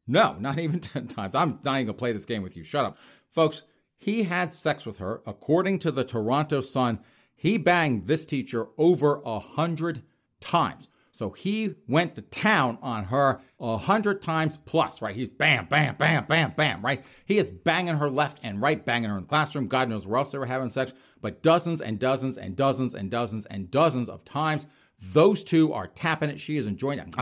[0.06, 1.34] No, not even 10 times.
[1.34, 2.62] I'm not even going to play this game with you.
[2.62, 2.98] Shut up.
[3.30, 3.62] Folks,
[3.96, 5.22] he had sex with her.
[5.24, 6.98] According to the Toronto Sun,
[7.34, 10.02] he banged this teacher over a hundred
[10.42, 10.88] times.
[11.14, 15.14] So he went to town on her a hundred times plus, right?
[15.14, 17.04] He's bam, bam, bam, bam, bam, right?
[17.26, 19.68] He is banging her left and right, banging her in the classroom.
[19.68, 23.10] God knows where else they were having sex, but dozens and dozens and dozens and
[23.10, 24.66] dozens and dozens of times.
[25.12, 26.40] Those two are tapping it.
[26.40, 27.14] She is enjoying it.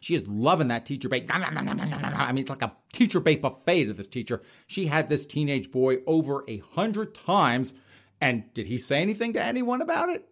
[0.00, 1.30] She is loving that teacher bait.
[1.32, 4.42] I mean, it's like a teacher bait buffet to this teacher.
[4.66, 7.74] She had this teenage boy over a hundred times
[8.20, 10.28] and did he say anything to anyone about it?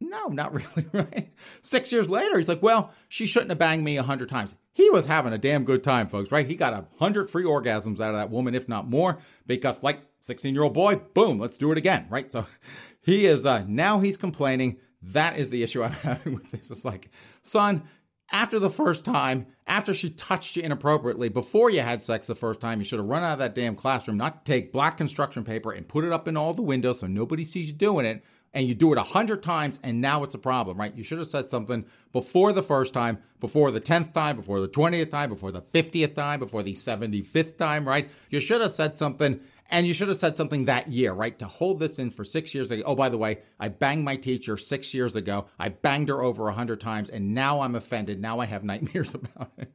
[0.00, 1.32] No, not really, right?
[1.62, 4.54] Six years later, he's like, well, she shouldn't have banged me a hundred times.
[4.72, 6.46] He was having a damn good time, folks, right?
[6.46, 10.00] He got a hundred free orgasms out of that woman, if not more, because like
[10.20, 12.30] 16 year old boy, boom, let's do it again, right?
[12.30, 12.46] So
[13.02, 14.78] he is, uh, now he's complaining.
[15.02, 16.70] That is the issue I'm having with this.
[16.70, 17.10] It's like,
[17.42, 17.84] son,
[18.30, 22.60] after the first time, after she touched you inappropriately, before you had sex the first
[22.60, 25.70] time, you should have run out of that damn classroom, not take black construction paper
[25.72, 28.24] and put it up in all the windows so nobody sees you doing it.
[28.56, 30.96] And you do it a hundred times, and now it's a problem, right?
[30.96, 34.66] You should have said something before the first time, before the tenth time, before the
[34.66, 38.08] twentieth time, before the fiftieth time, before the seventy-fifth time, right?
[38.30, 41.38] You should have said something and you should have said something that year, right?
[41.38, 42.70] To hold this in for six years.
[42.70, 45.46] Like, oh, by the way, I banged my teacher six years ago.
[45.58, 48.20] I banged her over a hundred times, and now I'm offended.
[48.20, 49.72] Now I have nightmares about it.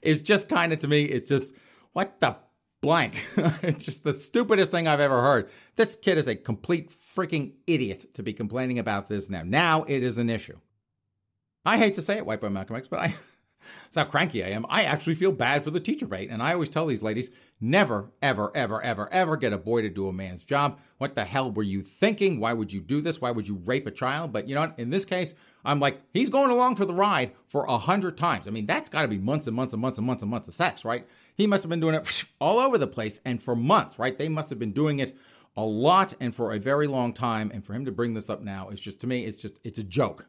[0.00, 1.54] It's just kind of to me, it's just
[1.92, 2.36] what the
[2.82, 3.14] blank.
[3.62, 5.48] it's just the stupidest thing I've ever heard.
[5.76, 9.42] This kid is a complete freaking idiot to be complaining about this now.
[9.44, 10.58] Now it is an issue.
[11.64, 13.06] I hate to say it, White Boy Malcolm X, but I
[13.84, 14.66] that's how cranky I am.
[14.68, 16.28] I actually feel bad for the teacher bait.
[16.28, 17.30] And I always tell these ladies,
[17.62, 20.78] never, ever, ever, ever, ever get a boy to do a man's job.
[20.98, 22.40] What the hell were you thinking?
[22.40, 23.20] Why would you do this?
[23.20, 24.32] Why would you rape a child?
[24.32, 24.78] But you know what?
[24.78, 25.34] In this case,
[25.64, 28.48] I'm like, he's going along for the ride for a hundred times.
[28.48, 30.48] I mean, that's got to be months and months and months and months and months
[30.48, 31.06] of sex, right?
[31.36, 34.18] He must have been doing it all over the place and for months, right?
[34.18, 35.16] They must have been doing it
[35.56, 37.50] a lot and for a very long time.
[37.54, 39.78] And for him to bring this up now is just, to me, it's just, it's
[39.78, 40.26] a joke.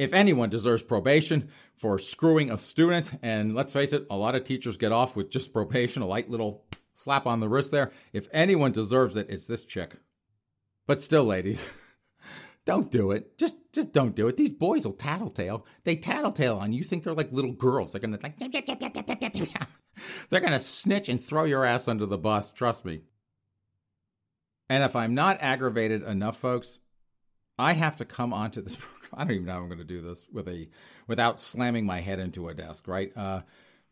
[0.00, 4.44] If anyone deserves probation for screwing a student, and let's face it, a lot of
[4.44, 7.92] teachers get off with just probation, a light little slap on the wrist there.
[8.14, 9.94] If anyone deserves it, it's this chick.
[10.86, 11.68] But still, ladies,
[12.64, 13.36] don't do it.
[13.36, 14.38] Just just don't do it.
[14.38, 15.66] These boys will tattletale.
[15.84, 16.78] They tattletale on you.
[16.78, 17.92] You think they're like little girls.
[17.92, 18.38] They're gonna like
[20.30, 22.52] they're gonna snitch and throw your ass under the bus.
[22.52, 23.02] Trust me.
[24.70, 26.80] And if I'm not aggravated enough, folks,
[27.58, 28.96] I have to come onto this program.
[29.14, 30.68] I don't even know how I'm going to do this with a
[31.06, 33.16] without slamming my head into a desk, right?
[33.16, 33.42] Uh,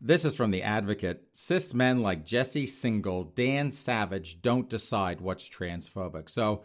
[0.01, 1.23] this is from the Advocate.
[1.31, 6.29] Cis men like Jesse Singal, Dan Savage don't decide what's transphobic.
[6.29, 6.63] So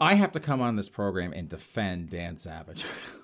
[0.00, 2.84] I have to come on this program and defend Dan Savage.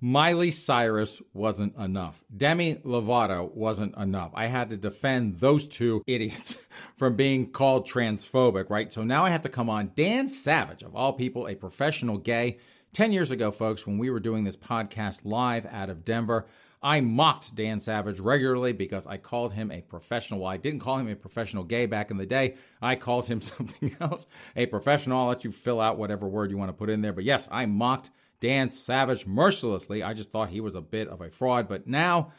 [0.00, 2.22] Miley Cyrus wasn't enough.
[2.34, 4.32] Demi Lovato wasn't enough.
[4.34, 6.58] I had to defend those two idiots
[6.96, 8.92] from being called transphobic, right?
[8.92, 12.58] So now I have to come on Dan Savage, of all people, a professional gay.
[12.92, 16.46] 10 years ago, folks, when we were doing this podcast live out of Denver,
[16.84, 20.40] I mocked Dan Savage regularly because I called him a professional.
[20.40, 22.56] Well, I didn't call him a professional gay back in the day.
[22.82, 25.18] I called him something else, a professional.
[25.18, 27.14] I'll let you fill out whatever word you want to put in there.
[27.14, 28.10] But yes, I mocked
[28.40, 30.02] Dan Savage mercilessly.
[30.02, 31.68] I just thought he was a bit of a fraud.
[31.68, 32.32] But now,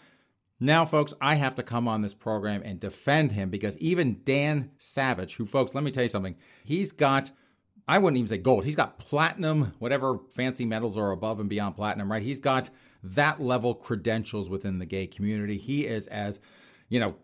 [0.60, 4.72] now, folks, I have to come on this program and defend him because even Dan
[4.78, 7.32] Savage, who, folks, let me tell you something, he's got.
[7.88, 8.66] I wouldn't even say gold.
[8.66, 12.24] He's got platinum, whatever fancy metals are above and beyond platinum, right?
[12.24, 12.72] He's got
[13.04, 15.58] that level credentials within the gay community.
[15.58, 16.40] He is as,
[16.90, 17.16] you know,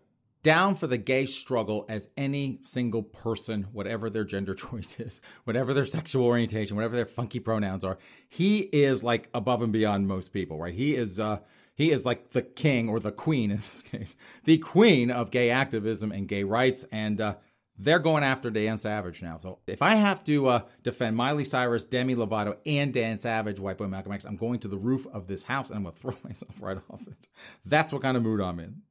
[0.42, 5.72] down for the gay struggle as any single person, whatever their gender choice is, whatever
[5.72, 7.98] their sexual orientation, whatever their funky pronouns are.
[8.28, 10.74] He is like above and beyond most people, right?
[10.74, 11.38] He is uh
[11.74, 14.14] he is like the king or the queen in this case,
[14.44, 16.84] the queen of gay activism and gay rights.
[16.92, 17.36] And uh,
[17.78, 19.38] they're going after Dan Savage now.
[19.38, 23.78] So if I have to uh, defend Miley Cyrus, Demi Lovato, and Dan Savage, White
[23.78, 26.00] Boy Malcolm X, I'm going to the roof of this house and I'm going to
[26.00, 27.28] throw myself right off it.
[27.64, 28.82] That's what kind of mood I'm in.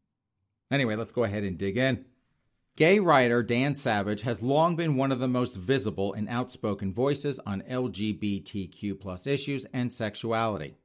[0.72, 2.06] Anyway, let's go ahead and dig in.
[2.78, 7.38] Gay writer Dan Savage has long been one of the most visible and outspoken voices
[7.46, 10.78] on LGBTQ issues and sexuality.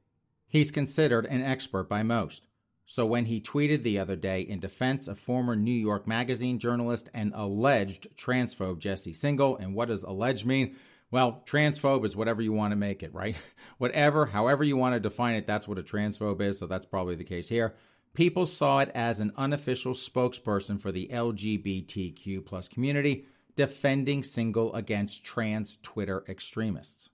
[0.47, 2.45] He's considered an expert by most.
[2.85, 7.09] So when he tweeted the other day in defense of former New York Magazine journalist
[7.13, 10.75] and alleged transphobe Jesse Singal, and what does alleged mean?
[11.09, 13.39] Well, transphobe is whatever you want to make it, right?
[13.77, 16.59] whatever, however you want to define it, that's what a transphobe is.
[16.59, 17.75] So that's probably the case here.
[18.17, 25.23] People saw it as an unofficial spokesperson for the LGBTQ plus community defending Singal against
[25.23, 27.11] trans Twitter extremists.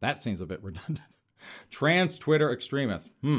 [0.00, 1.00] That seems a bit redundant.
[1.70, 3.10] trans Twitter extremists.
[3.22, 3.38] Hmm.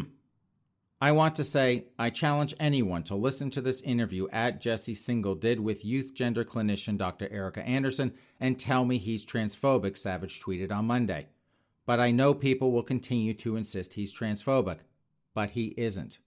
[1.00, 5.40] I want to say I challenge anyone to listen to this interview at Jesse Singal
[5.40, 7.32] did with youth gender clinician Dr.
[7.32, 11.28] Erica Anderson and tell me he's transphobic, Savage tweeted on Monday.
[11.86, 14.80] But I know people will continue to insist he's transphobic.
[15.36, 16.18] But he isn't.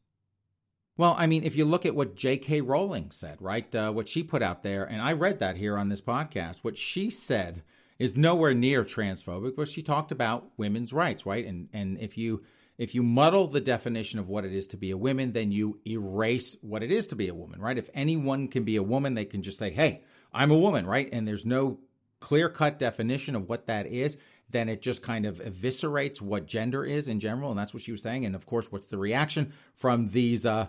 [0.99, 2.61] Well, I mean, if you look at what J.K.
[2.61, 3.73] Rowling said, right?
[3.73, 6.77] Uh, what she put out there, and I read that here on this podcast, what
[6.77, 7.63] she said
[8.01, 11.47] is nowhere near transphobic, but she talked about women's rights, right?
[11.47, 12.43] And and if you
[12.79, 15.79] if you muddle the definition of what it is to be a woman, then you
[15.87, 17.79] erase what it is to be a woman, right?
[17.79, 21.09] If anyone can be a woman, they can just say, hey, I'm a woman, right?
[21.13, 21.79] And there's no
[22.19, 24.17] clear cut definition of what that is,
[24.51, 27.51] then it just kind of eviscerates what gender is in general.
[27.51, 28.25] And that's what she was saying.
[28.25, 30.69] And of course, what's the reaction from these uh,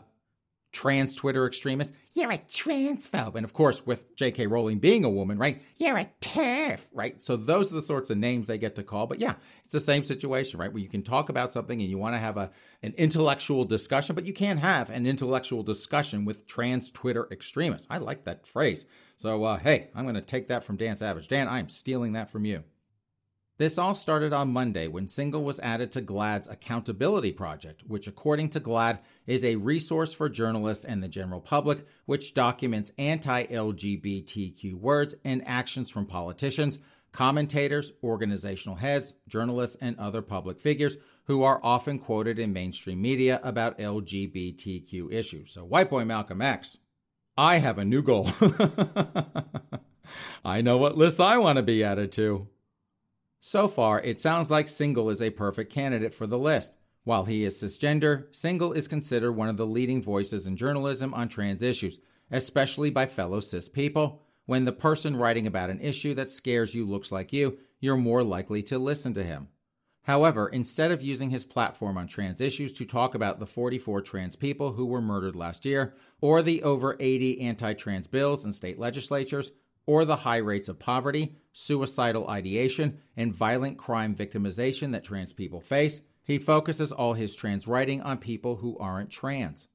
[0.71, 3.35] trans Twitter extremists, you're a transphobe.
[3.35, 4.47] And of course, with J.K.
[4.47, 5.61] Rowling being a woman, right?
[5.77, 7.21] You're a TERF, right?
[7.21, 9.07] So those are the sorts of names they get to call.
[9.07, 10.71] But yeah, it's the same situation, right?
[10.71, 12.51] Where you can talk about something and you want to have a
[12.81, 17.87] an intellectual discussion, but you can't have an intellectual discussion with trans Twitter extremists.
[17.89, 18.85] I like that phrase.
[19.15, 21.27] So uh, hey, I'm going to take that from Dan Savage.
[21.27, 22.63] Dan, I'm stealing that from you.
[23.59, 28.51] This all started on Monday when Singal was added to GLAAD's Accountability Project, which, according
[28.51, 28.99] to GLAAD,
[29.29, 35.47] is a resource for journalists and the general public which documents anti LGBTQ words and
[35.47, 36.79] actions from politicians,
[37.11, 43.39] commentators, organizational heads, journalists, and other public figures who are often quoted in mainstream media
[43.43, 45.51] about LGBTQ issues.
[45.51, 46.79] So, White Boy Malcolm X,
[47.37, 48.27] I have a new goal.
[50.43, 52.47] I know what list I want to be added to.
[53.41, 56.73] So far, it sounds like Singal is a perfect candidate for the list.
[57.03, 61.29] While he is cisgender, Singal is considered one of the leading voices in journalism on
[61.29, 64.21] trans issues, especially by fellow cis people.
[64.45, 68.23] When the person writing about an issue that scares you looks like you, you're more
[68.23, 69.47] likely to listen to him.
[70.03, 74.35] However, instead of using his platform on trans issues to talk about the 44 trans
[74.35, 78.79] people who were murdered last year, or the over 80 anti trans bills in state
[78.79, 79.51] legislatures,
[79.85, 85.61] or the high rates of poverty, suicidal ideation, and violent crime victimization that trans people
[85.61, 89.67] face, he focuses all his trans writing on people who aren't trans.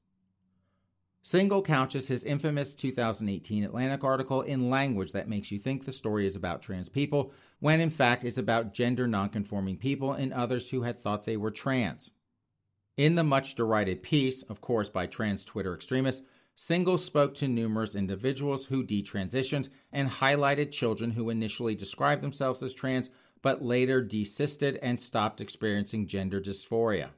[1.25, 6.27] Singal couches his infamous 2018 Atlantic article in language that makes you think the story
[6.27, 10.83] is about trans people, when in fact it's about gender nonconforming people and others who
[10.83, 12.13] had thought they were trans.
[12.97, 16.25] In the much derided piece, of course by trans Twitter extremists,
[16.57, 22.73] Singal spoke to numerous individuals who detransitioned and highlighted children who initially described themselves as
[22.73, 23.11] trans
[23.45, 27.11] but later desisted and stopped experiencing gender dysphoria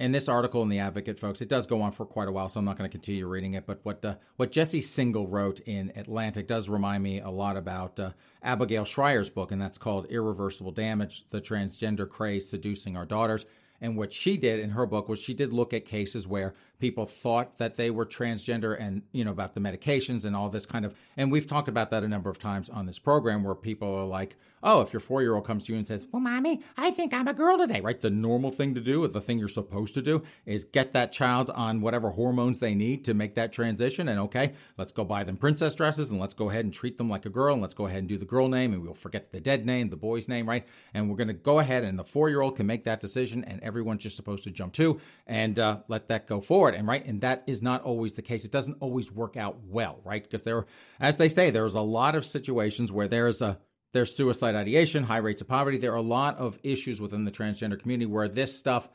[0.00, 2.48] in this article in the Advocate, folks, it does go on for quite a while,
[2.48, 3.66] so I'm not going to continue reading it.
[3.66, 8.00] But what uh, what Jesse Singal wrote in Atlantic does remind me a lot about
[8.00, 13.44] uh, Abigail Shrier's book, and that's called Irreversible Damage: The Transgender Craze Seducing Our Daughters.
[13.82, 17.06] And what she did in her book was she did look at cases where people
[17.06, 20.84] thought that they were transgender and, you know, about the medications and all this kind
[20.84, 20.94] of.
[21.16, 24.06] And we've talked about that a number of times on this program where people are
[24.06, 26.90] like, oh, if your four year old comes to you and says, well, mommy, I
[26.90, 28.00] think I'm a girl today, right?
[28.00, 31.50] The normal thing to do, the thing you're supposed to do, is get that child
[31.50, 34.08] on whatever hormones they need to make that transition.
[34.08, 37.08] And okay, let's go buy them princess dresses and let's go ahead and treat them
[37.08, 39.32] like a girl and let's go ahead and do the girl name and we'll forget
[39.32, 40.66] the dead name, the boy's name, right?
[40.94, 43.44] And we're going to go ahead and the four year old can make that decision
[43.44, 46.69] and everyone's just supposed to jump to and uh, let that go forward.
[46.74, 48.44] And right, and that is not always the case.
[48.44, 50.22] It doesn't always work out well, right?
[50.22, 50.66] Because there,
[50.98, 53.58] as they say, there's a lot of situations where there's a
[53.92, 55.76] there's suicide ideation, high rates of poverty.
[55.76, 58.88] There are a lot of issues within the transgender community where this stuff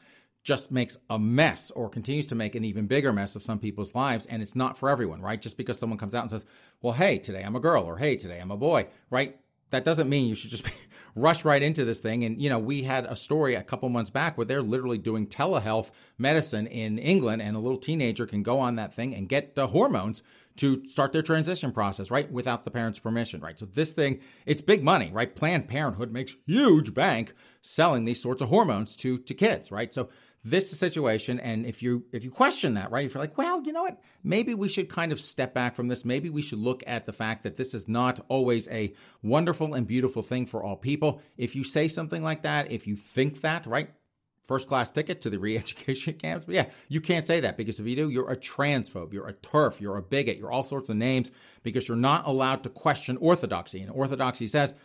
[0.45, 3.95] just makes a mess or continues to make an even bigger mess of some people's
[3.95, 4.27] lives.
[4.27, 5.41] And it's not for everyone, right?
[5.41, 6.45] Just because someone comes out and says,
[6.81, 9.37] well, hey, today I'm a girl or hey, today I'm a boy, right?
[9.71, 10.69] That doesn't mean you should just
[11.15, 12.23] rush right into this thing.
[12.23, 15.27] And, you know, we had a story a couple months back where they're literally doing
[15.27, 19.55] telehealth medicine in England, and a little teenager can go on that thing and get
[19.55, 20.21] the hormones
[20.57, 22.31] to start their transition process, right?
[22.31, 23.59] Without the parents' permission, right?
[23.59, 25.35] So this thing, it's big money, right?
[25.35, 29.93] Planned Parenthood makes huge bank selling these sorts of hormones to, to kids, right?
[29.93, 30.09] So
[30.45, 33.73] this situation and if you if you question that right if you're like well you
[33.73, 33.99] know what?
[34.23, 36.03] Maybe we should kind of step back from this.
[36.05, 39.87] Maybe we should look at the fact that this is not always a wonderful and
[39.87, 41.21] beautiful thing for all people.
[41.37, 43.89] If you say something like that if you think that right
[44.43, 47.87] first class ticket to the re-education camps but yeah you can't say that because if
[47.87, 50.95] you do you're a transphobe you're a TERF you're a bigot you're all sorts of
[50.95, 51.31] names
[51.63, 53.81] because you're not allowed to question orthodoxy.
[53.81, 54.75] And orthodoxy says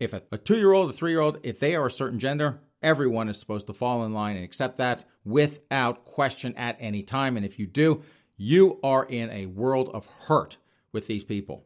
[0.00, 3.66] if a, a two-year-old a three-year-old if they are a certain gender Everyone is supposed
[3.68, 7.36] to fall in line and accept that without question at any time.
[7.36, 8.02] And if you do,
[8.36, 10.58] you are in a world of hurt
[10.92, 11.64] with these people.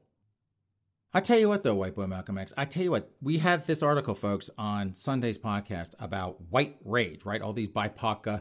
[1.13, 3.67] I tell you what, though, White Boy Malcolm X, I tell you what, we have
[3.67, 7.43] this article, folks, on Sunday's podcast about white rage, right?
[7.43, 8.39] All these BIPOC uh,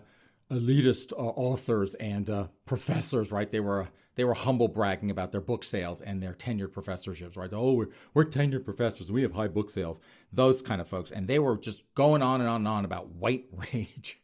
[0.51, 3.49] elitist uh, authors and uh, professors, right?
[3.49, 3.88] They were
[4.18, 7.51] they were humble bragging about their book sales and their tenured professorships, right?
[7.53, 9.11] Oh, we're, we're tenured professors.
[9.11, 9.99] We have high book sales.
[10.34, 13.11] Those kind of folks, and they were just going on and on and on about
[13.11, 14.20] white rage.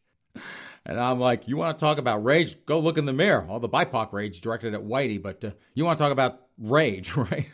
[0.84, 2.56] And I'm like, you want to talk about rage?
[2.66, 3.46] Go look in the mirror.
[3.48, 7.16] All the BIPOC rage directed at Whitey, but uh, you want to talk about rage,
[7.16, 7.46] right?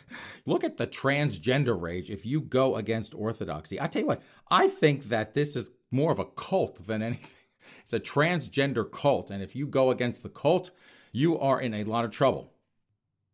[0.47, 3.79] look at the transgender rage if you go against orthodoxy.
[3.79, 7.37] I tell you what, I think that this is more of a cult than anything.
[7.83, 9.29] It's a transgender cult.
[9.29, 10.71] And if you go against the cult,
[11.11, 12.53] you are in a lot of trouble.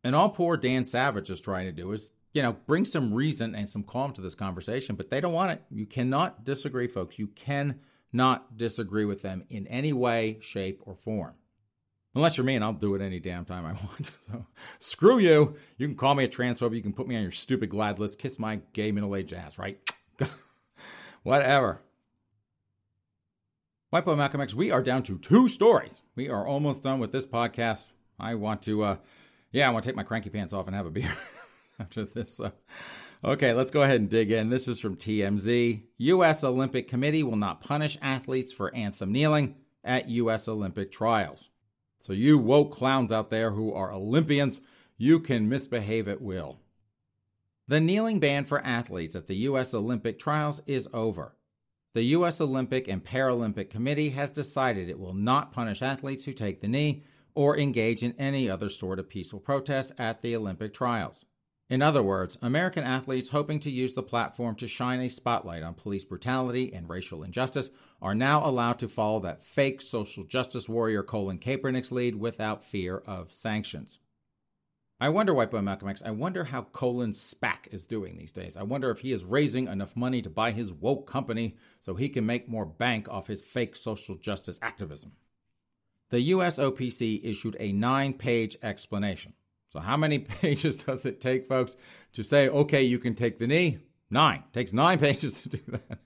[0.04, 3.56] And all poor Dan Savage is trying to do is, you know, bring some reason
[3.56, 5.64] and some calm to this conversation, but they don't want it.
[5.70, 7.20] You cannot disagree, folks.
[7.20, 11.34] You cannot disagree with them in any way, shape, or form.
[12.16, 14.12] Unless you're me and I'll do it any damn time I want.
[14.28, 14.46] So
[14.80, 15.56] screw you.
[15.78, 16.76] You can call me a transphobe.
[16.76, 18.18] You can put me on your stupid GLAAD list.
[18.18, 19.80] Kiss my gay middle aged ass, right?
[21.24, 21.82] Whatever.
[23.90, 26.02] White Malcolm X, we are down to two stories.
[26.18, 27.86] We are almost done with this podcast.
[28.20, 28.98] I want to, uh,
[29.54, 31.14] yeah, I want to take my cranky pants off and have a beer
[31.80, 32.42] after this.
[33.24, 34.50] okay, let's go ahead and dig in.
[34.50, 35.84] This is from TMZ.
[36.00, 36.44] U.S.
[36.44, 40.50] Olympic Committee will not punish athletes for anthem kneeling at U.S.
[40.50, 41.50] Olympic trials.
[42.00, 44.60] So, you woke clowns out there who are Olympians,
[44.98, 46.60] you can misbehave at will.
[47.70, 49.74] The kneeling ban for athletes at the U.S.
[49.74, 51.37] Olympic trials is over
[51.98, 52.40] the U.S.
[52.40, 57.04] Olympic and Paralympic Committee has decided it will not punish athletes who take the knee
[57.34, 61.26] or engage in any other sort of peaceful protest at the Olympic trials.
[61.72, 65.74] In other words, American athletes hoping to use the platform to shine a spotlight on
[65.74, 71.02] police brutality and racial injustice are now allowed to follow that fake social justice warrior
[71.02, 73.98] Colin Kaepernick's lead without fear of sanctions.
[75.00, 78.58] I wonder, Boy Malcolm X, I wonder how Colin SPAC is doing these days.
[78.58, 82.10] I wonder if he is raising enough money to buy his woke company so he
[82.10, 85.12] can make more bank off his fake social justice activism.
[86.10, 89.34] The USOPC issued a nine page explanation.
[89.70, 91.78] So, how many pages does it take, folks,
[92.14, 93.78] to say, okay, you can take the knee?
[94.10, 94.46] Nine.
[94.52, 96.00] Takes nine pages to do that.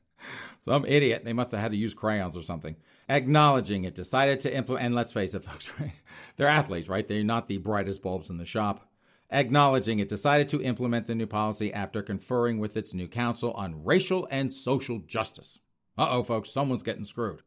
[0.60, 1.24] Some idiot.
[1.24, 2.76] They must have had to use crayons or something.
[3.10, 5.93] Acknowledging it, decided to implement, and let's face it, folks, right?
[6.38, 7.08] They're athletes, right?
[7.08, 8.88] They're not the brightest bulbs in the shop.
[9.32, 13.84] Acknowledging it, decided to implement the new policy after conferring with its new council on
[13.84, 15.60] racial and social justice.
[15.97, 17.41] Uh oh, folks, someone's getting screwed.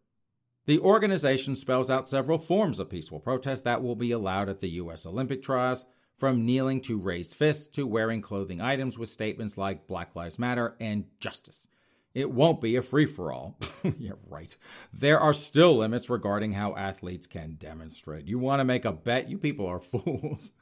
[0.66, 4.70] The organization spells out several forms of peaceful protest that will be allowed at the
[4.70, 5.05] U.S.
[5.05, 5.84] Olympic trials,
[6.16, 10.76] from kneeling to raised fists to wearing clothing items with statements like Black Lives Matter
[10.80, 11.66] and justice.
[12.14, 13.58] It won't be a free for all.
[13.98, 14.56] yeah, right.
[14.92, 18.28] There are still limits regarding how athletes can demonstrate.
[18.28, 19.28] You want to make a bet?
[19.28, 20.52] You people are fools.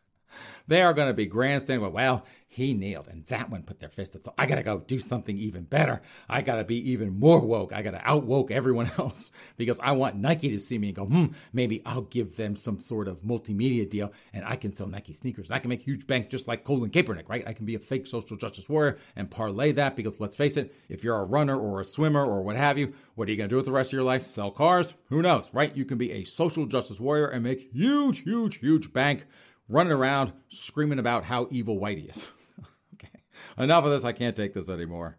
[0.68, 1.93] They are going to be grandstanding.
[1.93, 4.24] Well, he kneeled, and that one put their fist up.
[4.24, 6.03] So I got to go do something even better.
[6.28, 7.72] I got to be even more woke.
[7.72, 11.07] I got to outwoke everyone else because I want Nike to see me and go,
[11.07, 15.14] hmm, maybe I'll give them some sort of multimedia deal, and I can sell Nike
[15.14, 15.47] sneakers.
[15.47, 17.43] And I can make huge bank just like Colin Kaepernick, right?
[17.47, 20.74] I can be a fake social justice warrior and parlay that because let's face it,
[20.91, 23.49] if you're a runner or a swimmer or what have you, what are you going
[23.49, 24.24] to do with the rest of your life?
[24.24, 24.93] Sell cars?
[25.09, 25.74] Who knows, right?
[25.74, 29.24] You can be a social justice warrior and make huge, huge, huge bank
[29.69, 32.29] running around screaming about how evil Whitey is.
[32.95, 33.23] okay,
[33.59, 34.05] enough of this.
[34.05, 35.19] I can't take this anymore.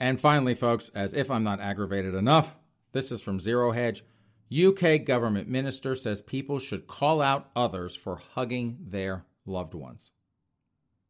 [0.00, 2.56] And finally, folks, as if I'm not aggravated enough,
[2.92, 4.02] this is from Zero Hedge.
[4.54, 10.10] UK government minister says people should call out others for hugging their loved ones.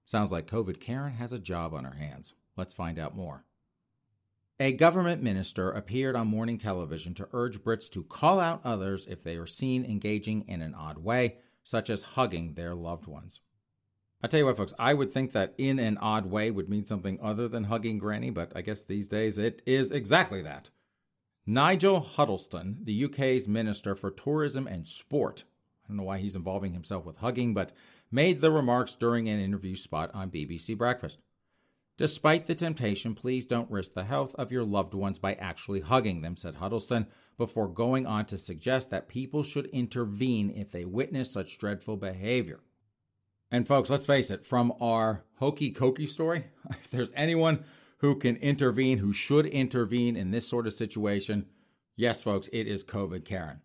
[0.05, 2.35] Sounds like COVID Karen has a job on her hands.
[2.57, 3.45] Let's find out more.
[4.61, 9.25] A government minister appeared on morning television to urge Brits to call out others if
[9.25, 13.41] they are seen engaging in an odd way, such as hugging their loved ones.
[14.23, 16.87] I tell you what, folks, I would think that in an odd way would mean
[16.87, 20.71] something other than hugging Granny, but I guess these days it is exactly that.
[21.47, 25.45] Nigel Huddleston, the UK's Minister for Tourism and Sport,
[25.85, 27.73] I don't know why he's involving himself with hugging, but
[28.11, 31.19] made the remarks during an interview spot on BBC Breakfast.
[31.97, 36.23] Despite the temptation, please don't risk the health of your loved ones by actually hugging
[36.23, 37.07] them, said Huddleston,
[37.37, 42.61] before going on to suggest that people should intervene if they witness such dreadful behavior.
[43.51, 47.65] And folks, let's face it, from our hokey cokey story, if there's anyone
[47.99, 51.47] who can intervene, who should intervene in this sort of situation,
[51.97, 53.61] yes, folks, it is COVID Karen.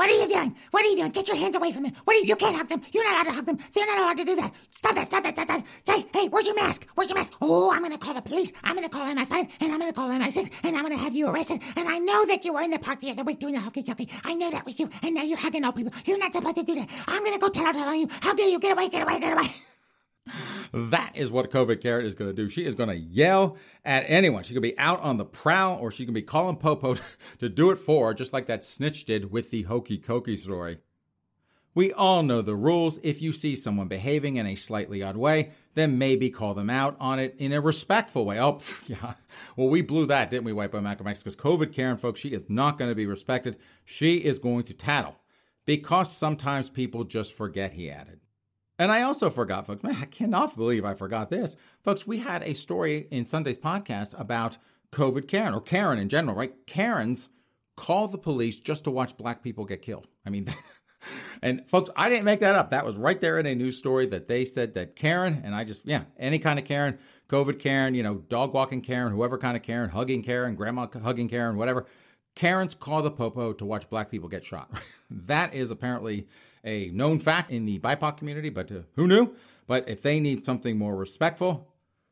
[0.00, 0.56] What are you doing?
[0.70, 1.10] What are you doing?
[1.10, 1.92] Get your hands away from them.
[2.04, 2.24] What are you?
[2.24, 2.80] You can't hug them.
[2.90, 3.58] You're not allowed to hug them.
[3.74, 4.54] They're not allowed to do that.
[4.70, 5.08] Stop that.
[5.08, 5.34] Stop that.
[5.34, 5.62] Stop that.
[5.84, 6.86] Hey, hey, where's your mask?
[6.94, 7.34] Where's your mask?
[7.42, 8.50] Oh, I'm going to call the police.
[8.64, 11.04] I'm going to call MI5 and I'm going to call MI6 and I'm going to
[11.04, 11.60] have you arrested.
[11.76, 13.82] And I know that you were in the park the other week doing the hokey
[13.82, 14.08] cokey.
[14.24, 14.88] I know that was you.
[15.02, 15.92] And now you're hugging old people.
[16.06, 16.88] You're not supposed to do that.
[17.06, 18.08] I'm going to go tell, tell on you.
[18.22, 18.58] How dare you?
[18.58, 19.48] Get away, get away, get away.
[20.72, 22.48] That is what COVID Karen is going to do.
[22.48, 24.44] She is going to yell at anyone.
[24.44, 26.96] She could be out on the prowl or she can be calling Popo
[27.38, 30.78] to do it for her, just like that snitch did with the hokey cokey story.
[31.74, 32.98] We all know the rules.
[33.02, 36.96] If you see someone behaving in a slightly odd way, then maybe call them out
[36.98, 38.40] on it in a respectful way.
[38.40, 39.14] Oh, yeah.
[39.56, 41.22] Well, we blew that, didn't we, Boy Malcolm X?
[41.22, 43.56] Because COVID Karen, folks, she is not going to be respected.
[43.84, 45.16] She is going to tattle.
[45.64, 48.19] Because sometimes people just forget, he added.
[48.80, 51.54] And I also forgot, folks, man, I cannot believe I forgot this.
[51.84, 54.56] Folks, we had a story in Sunday's podcast about
[54.90, 56.54] COVID Karen or Karen in general, right?
[56.66, 57.28] Karens
[57.76, 60.06] call the police just to watch black people get killed.
[60.24, 60.46] I mean,
[61.42, 62.70] and folks, I didn't make that up.
[62.70, 65.64] That was right there in a news story that they said that Karen, and I
[65.64, 69.58] just, yeah, any kind of Karen, COVID Karen, you know, dog walking Karen, whoever kind
[69.58, 71.84] of Karen, hugging Karen, grandma hugging Karen, whatever.
[72.34, 74.70] Karens call the popo to watch black people get shot.
[75.10, 76.28] that is apparently
[76.64, 79.34] a known fact in the BIPOC community, but uh, who knew?
[79.66, 81.68] But if they need something more respectful,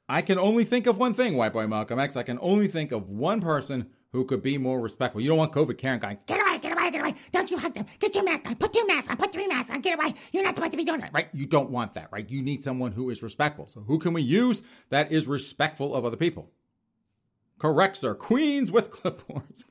[0.09, 2.17] I can only think of one thing, White Boy Malcolm X.
[2.17, 5.21] I can only think of one person who could be more respectful.
[5.21, 7.15] You don't want COVID Karen going, get away, get away, get away.
[7.31, 7.85] Don't you hug them.
[7.99, 8.57] Get your mask on.
[8.57, 9.17] Put two masks on.
[9.19, 9.81] Put three masks on.
[9.81, 10.15] Get away.
[10.33, 11.13] You're not supposed to be doing that.
[11.13, 11.29] Right?
[11.33, 12.29] You don't want that, right?
[12.29, 13.69] You need someone who is respectful.
[13.69, 16.51] So who can we use that is respectful of other people?
[17.59, 18.15] Correct, sir.
[18.15, 19.65] Queens with clipboards.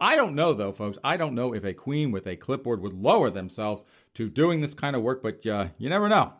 [0.00, 0.98] I don't know, though, folks.
[1.04, 3.84] I don't know if a queen with a clipboard would lower themselves
[4.14, 6.32] to doing this kind of work, but uh, you never know.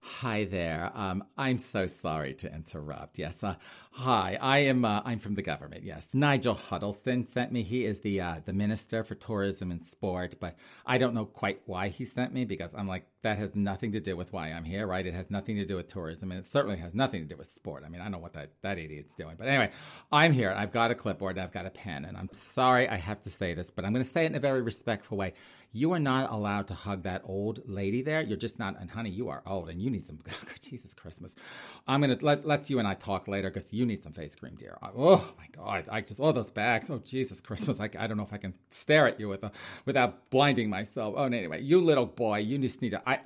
[0.00, 0.92] Hi there.
[0.94, 3.18] Um, I'm so sorry to interrupt.
[3.18, 3.42] Yes.
[3.42, 3.56] Uh,
[3.90, 4.38] hi.
[4.40, 4.84] I am.
[4.84, 5.82] Uh, I'm from the government.
[5.82, 6.08] Yes.
[6.12, 7.62] Nigel Huddleston sent me.
[7.62, 11.62] He is the uh, the minister for tourism and sport, but I don't know quite
[11.66, 14.64] why he sent me because I'm like that has nothing to do with why I'm
[14.64, 15.04] here, right?
[15.04, 17.50] It has nothing to do with tourism, and it certainly has nothing to do with
[17.50, 17.82] sport.
[17.84, 19.70] I mean, I don't know what that that idiot's doing, but anyway,
[20.12, 20.54] I'm here.
[20.56, 23.30] I've got a clipboard and I've got a pen, and I'm sorry I have to
[23.30, 25.34] say this, but I'm going to say it in a very respectful way
[25.72, 28.22] you are not allowed to hug that old lady there.
[28.22, 28.80] You're just not.
[28.80, 30.18] And honey, you are old and you need some.
[30.60, 31.34] Jesus Christmas.
[31.86, 34.54] I'm gonna let let you and I talk later because you need some face cream,
[34.56, 34.76] dear.
[34.82, 36.90] Oh my God, I just all those bags.
[36.90, 37.80] Oh Jesus Christmas.
[37.80, 39.52] I, I don't know if I can stare at you with a,
[39.84, 41.14] without blinding myself.
[41.16, 43.08] Oh, anyway, you little boy, you just need to.
[43.08, 43.20] I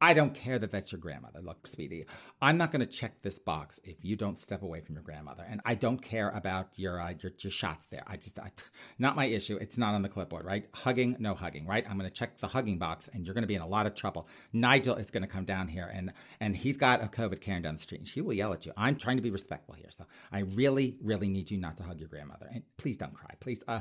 [0.00, 1.40] I don't care that that's your grandmother.
[1.40, 2.06] Look, sweetie,
[2.40, 5.44] I'm not going to check this box if you don't step away from your grandmother,
[5.48, 8.04] and I don't care about your uh, your, your shots there.
[8.06, 8.52] I just I,
[8.98, 9.56] not my issue.
[9.56, 10.66] It's not on the clipboard, right?
[10.72, 11.84] Hugging, no hugging, right?
[11.88, 13.86] I'm going to check the hugging box, and you're going to be in a lot
[13.86, 14.28] of trouble.
[14.52, 17.74] Nigel is going to come down here, and and he's got a COVID Karen down
[17.74, 18.72] the street, and she will yell at you.
[18.76, 21.98] I'm trying to be respectful here, so I really, really need you not to hug
[21.98, 23.62] your grandmother, and please don't cry, please.
[23.66, 23.80] Uh,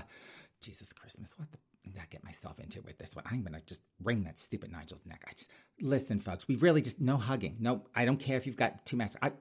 [0.59, 1.59] Jesus Christmas, what the
[1.99, 3.25] I get myself into with this one.
[3.29, 5.23] I'm gonna just wring that stupid Nigel's neck.
[5.27, 6.47] I just listen, folks.
[6.47, 7.57] We really just no hugging.
[7.59, 9.17] No, I don't care if you've got two masks.
[9.21, 9.31] I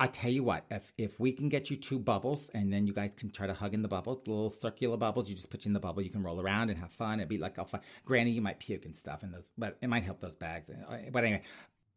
[0.00, 2.92] I tell you what, if if we can get you two bubbles and then you
[2.92, 5.64] guys can try to hug in the bubbles, the little circular bubbles, you just put
[5.64, 7.18] you in the bubble, you can roll around and have fun.
[7.18, 7.80] It'd be like a fun.
[8.04, 10.70] Granny, you might puke and stuff and those, but it might help those bags.
[10.70, 11.42] Uh, but anyway,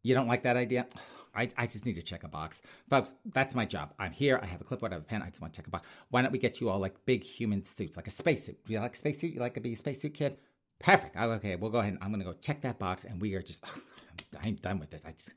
[0.04, 0.88] you don't like that idea?
[1.34, 2.62] I, I just need to check a box.
[2.90, 3.94] Folks, that's my job.
[3.98, 4.38] I'm here.
[4.44, 5.22] I have a clipboard, I have a pen.
[5.22, 5.88] I just want to check a box.
[6.10, 8.66] Why don't we get you all like big human suits, like a spacesuit?
[8.66, 9.34] Do you like a spacesuit?
[9.34, 10.38] You like to be a spacesuit kid?
[10.80, 11.16] Perfect.
[11.16, 11.98] Okay, we'll go ahead.
[12.02, 13.66] I'm going to go check that box, and we are just,
[14.44, 15.06] I'm done with this.
[15.06, 15.34] I just,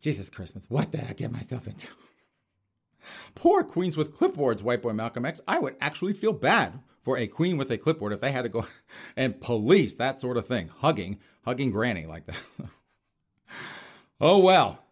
[0.00, 1.88] Jesus Christmas, what the heck get myself into?
[3.34, 5.40] Poor queens with clipboards, white boy Malcolm X.
[5.46, 8.48] I would actually feel bad for a queen with a clipboard if they had to
[8.48, 8.66] go
[9.16, 12.42] and police that sort of thing, hugging, hugging granny like that.
[14.20, 14.82] oh well.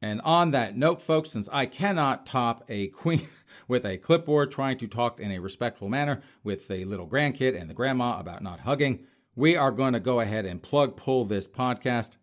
[0.00, 3.28] And on that note, folks, since I cannot top a queen
[3.68, 7.70] with a clipboard trying to talk in a respectful manner with the little grandkid and
[7.70, 9.06] the grandma about not hugging,
[9.36, 12.16] we are going to go ahead and plug pull this podcast.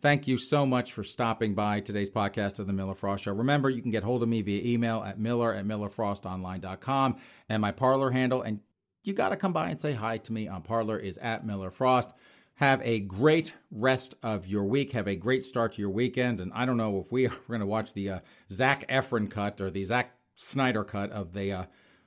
[0.00, 3.34] Thank you so much for stopping by today's podcast of The Miller Frost Show.
[3.34, 7.16] Remember, you can get hold of me via email at miller at millerfrostonline.com
[7.48, 8.42] and my Parler handle.
[8.42, 8.58] And
[9.04, 11.70] you got to come by and say hi to me on Parler is at Miller
[11.70, 12.10] Frost.
[12.56, 14.92] Have a great rest of your week.
[14.92, 16.40] Have a great start to your weekend.
[16.40, 18.18] And I don't know if we are going to watch the uh,
[18.50, 21.64] Zac Efron cut or the Zack Snyder cut of the uh,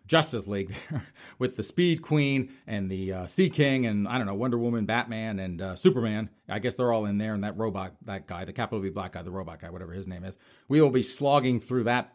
[0.08, 0.76] Justice League
[1.40, 4.86] with the Speed Queen and the uh, Sea King and I don't know Wonder Woman,
[4.86, 6.30] Batman, and uh, Superman.
[6.48, 7.34] I guess they're all in there.
[7.34, 10.08] And that robot, that guy, the capital B black guy, the robot guy, whatever his
[10.08, 10.38] name is.
[10.68, 12.14] We will be slogging through that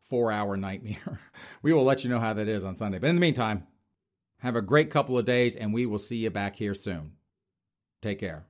[0.00, 1.20] four-hour nightmare.
[1.62, 2.98] we will let you know how that is on Sunday.
[2.98, 3.66] But in the meantime,
[4.38, 7.12] have a great couple of days, and we will see you back here soon.
[8.04, 8.44] Take care.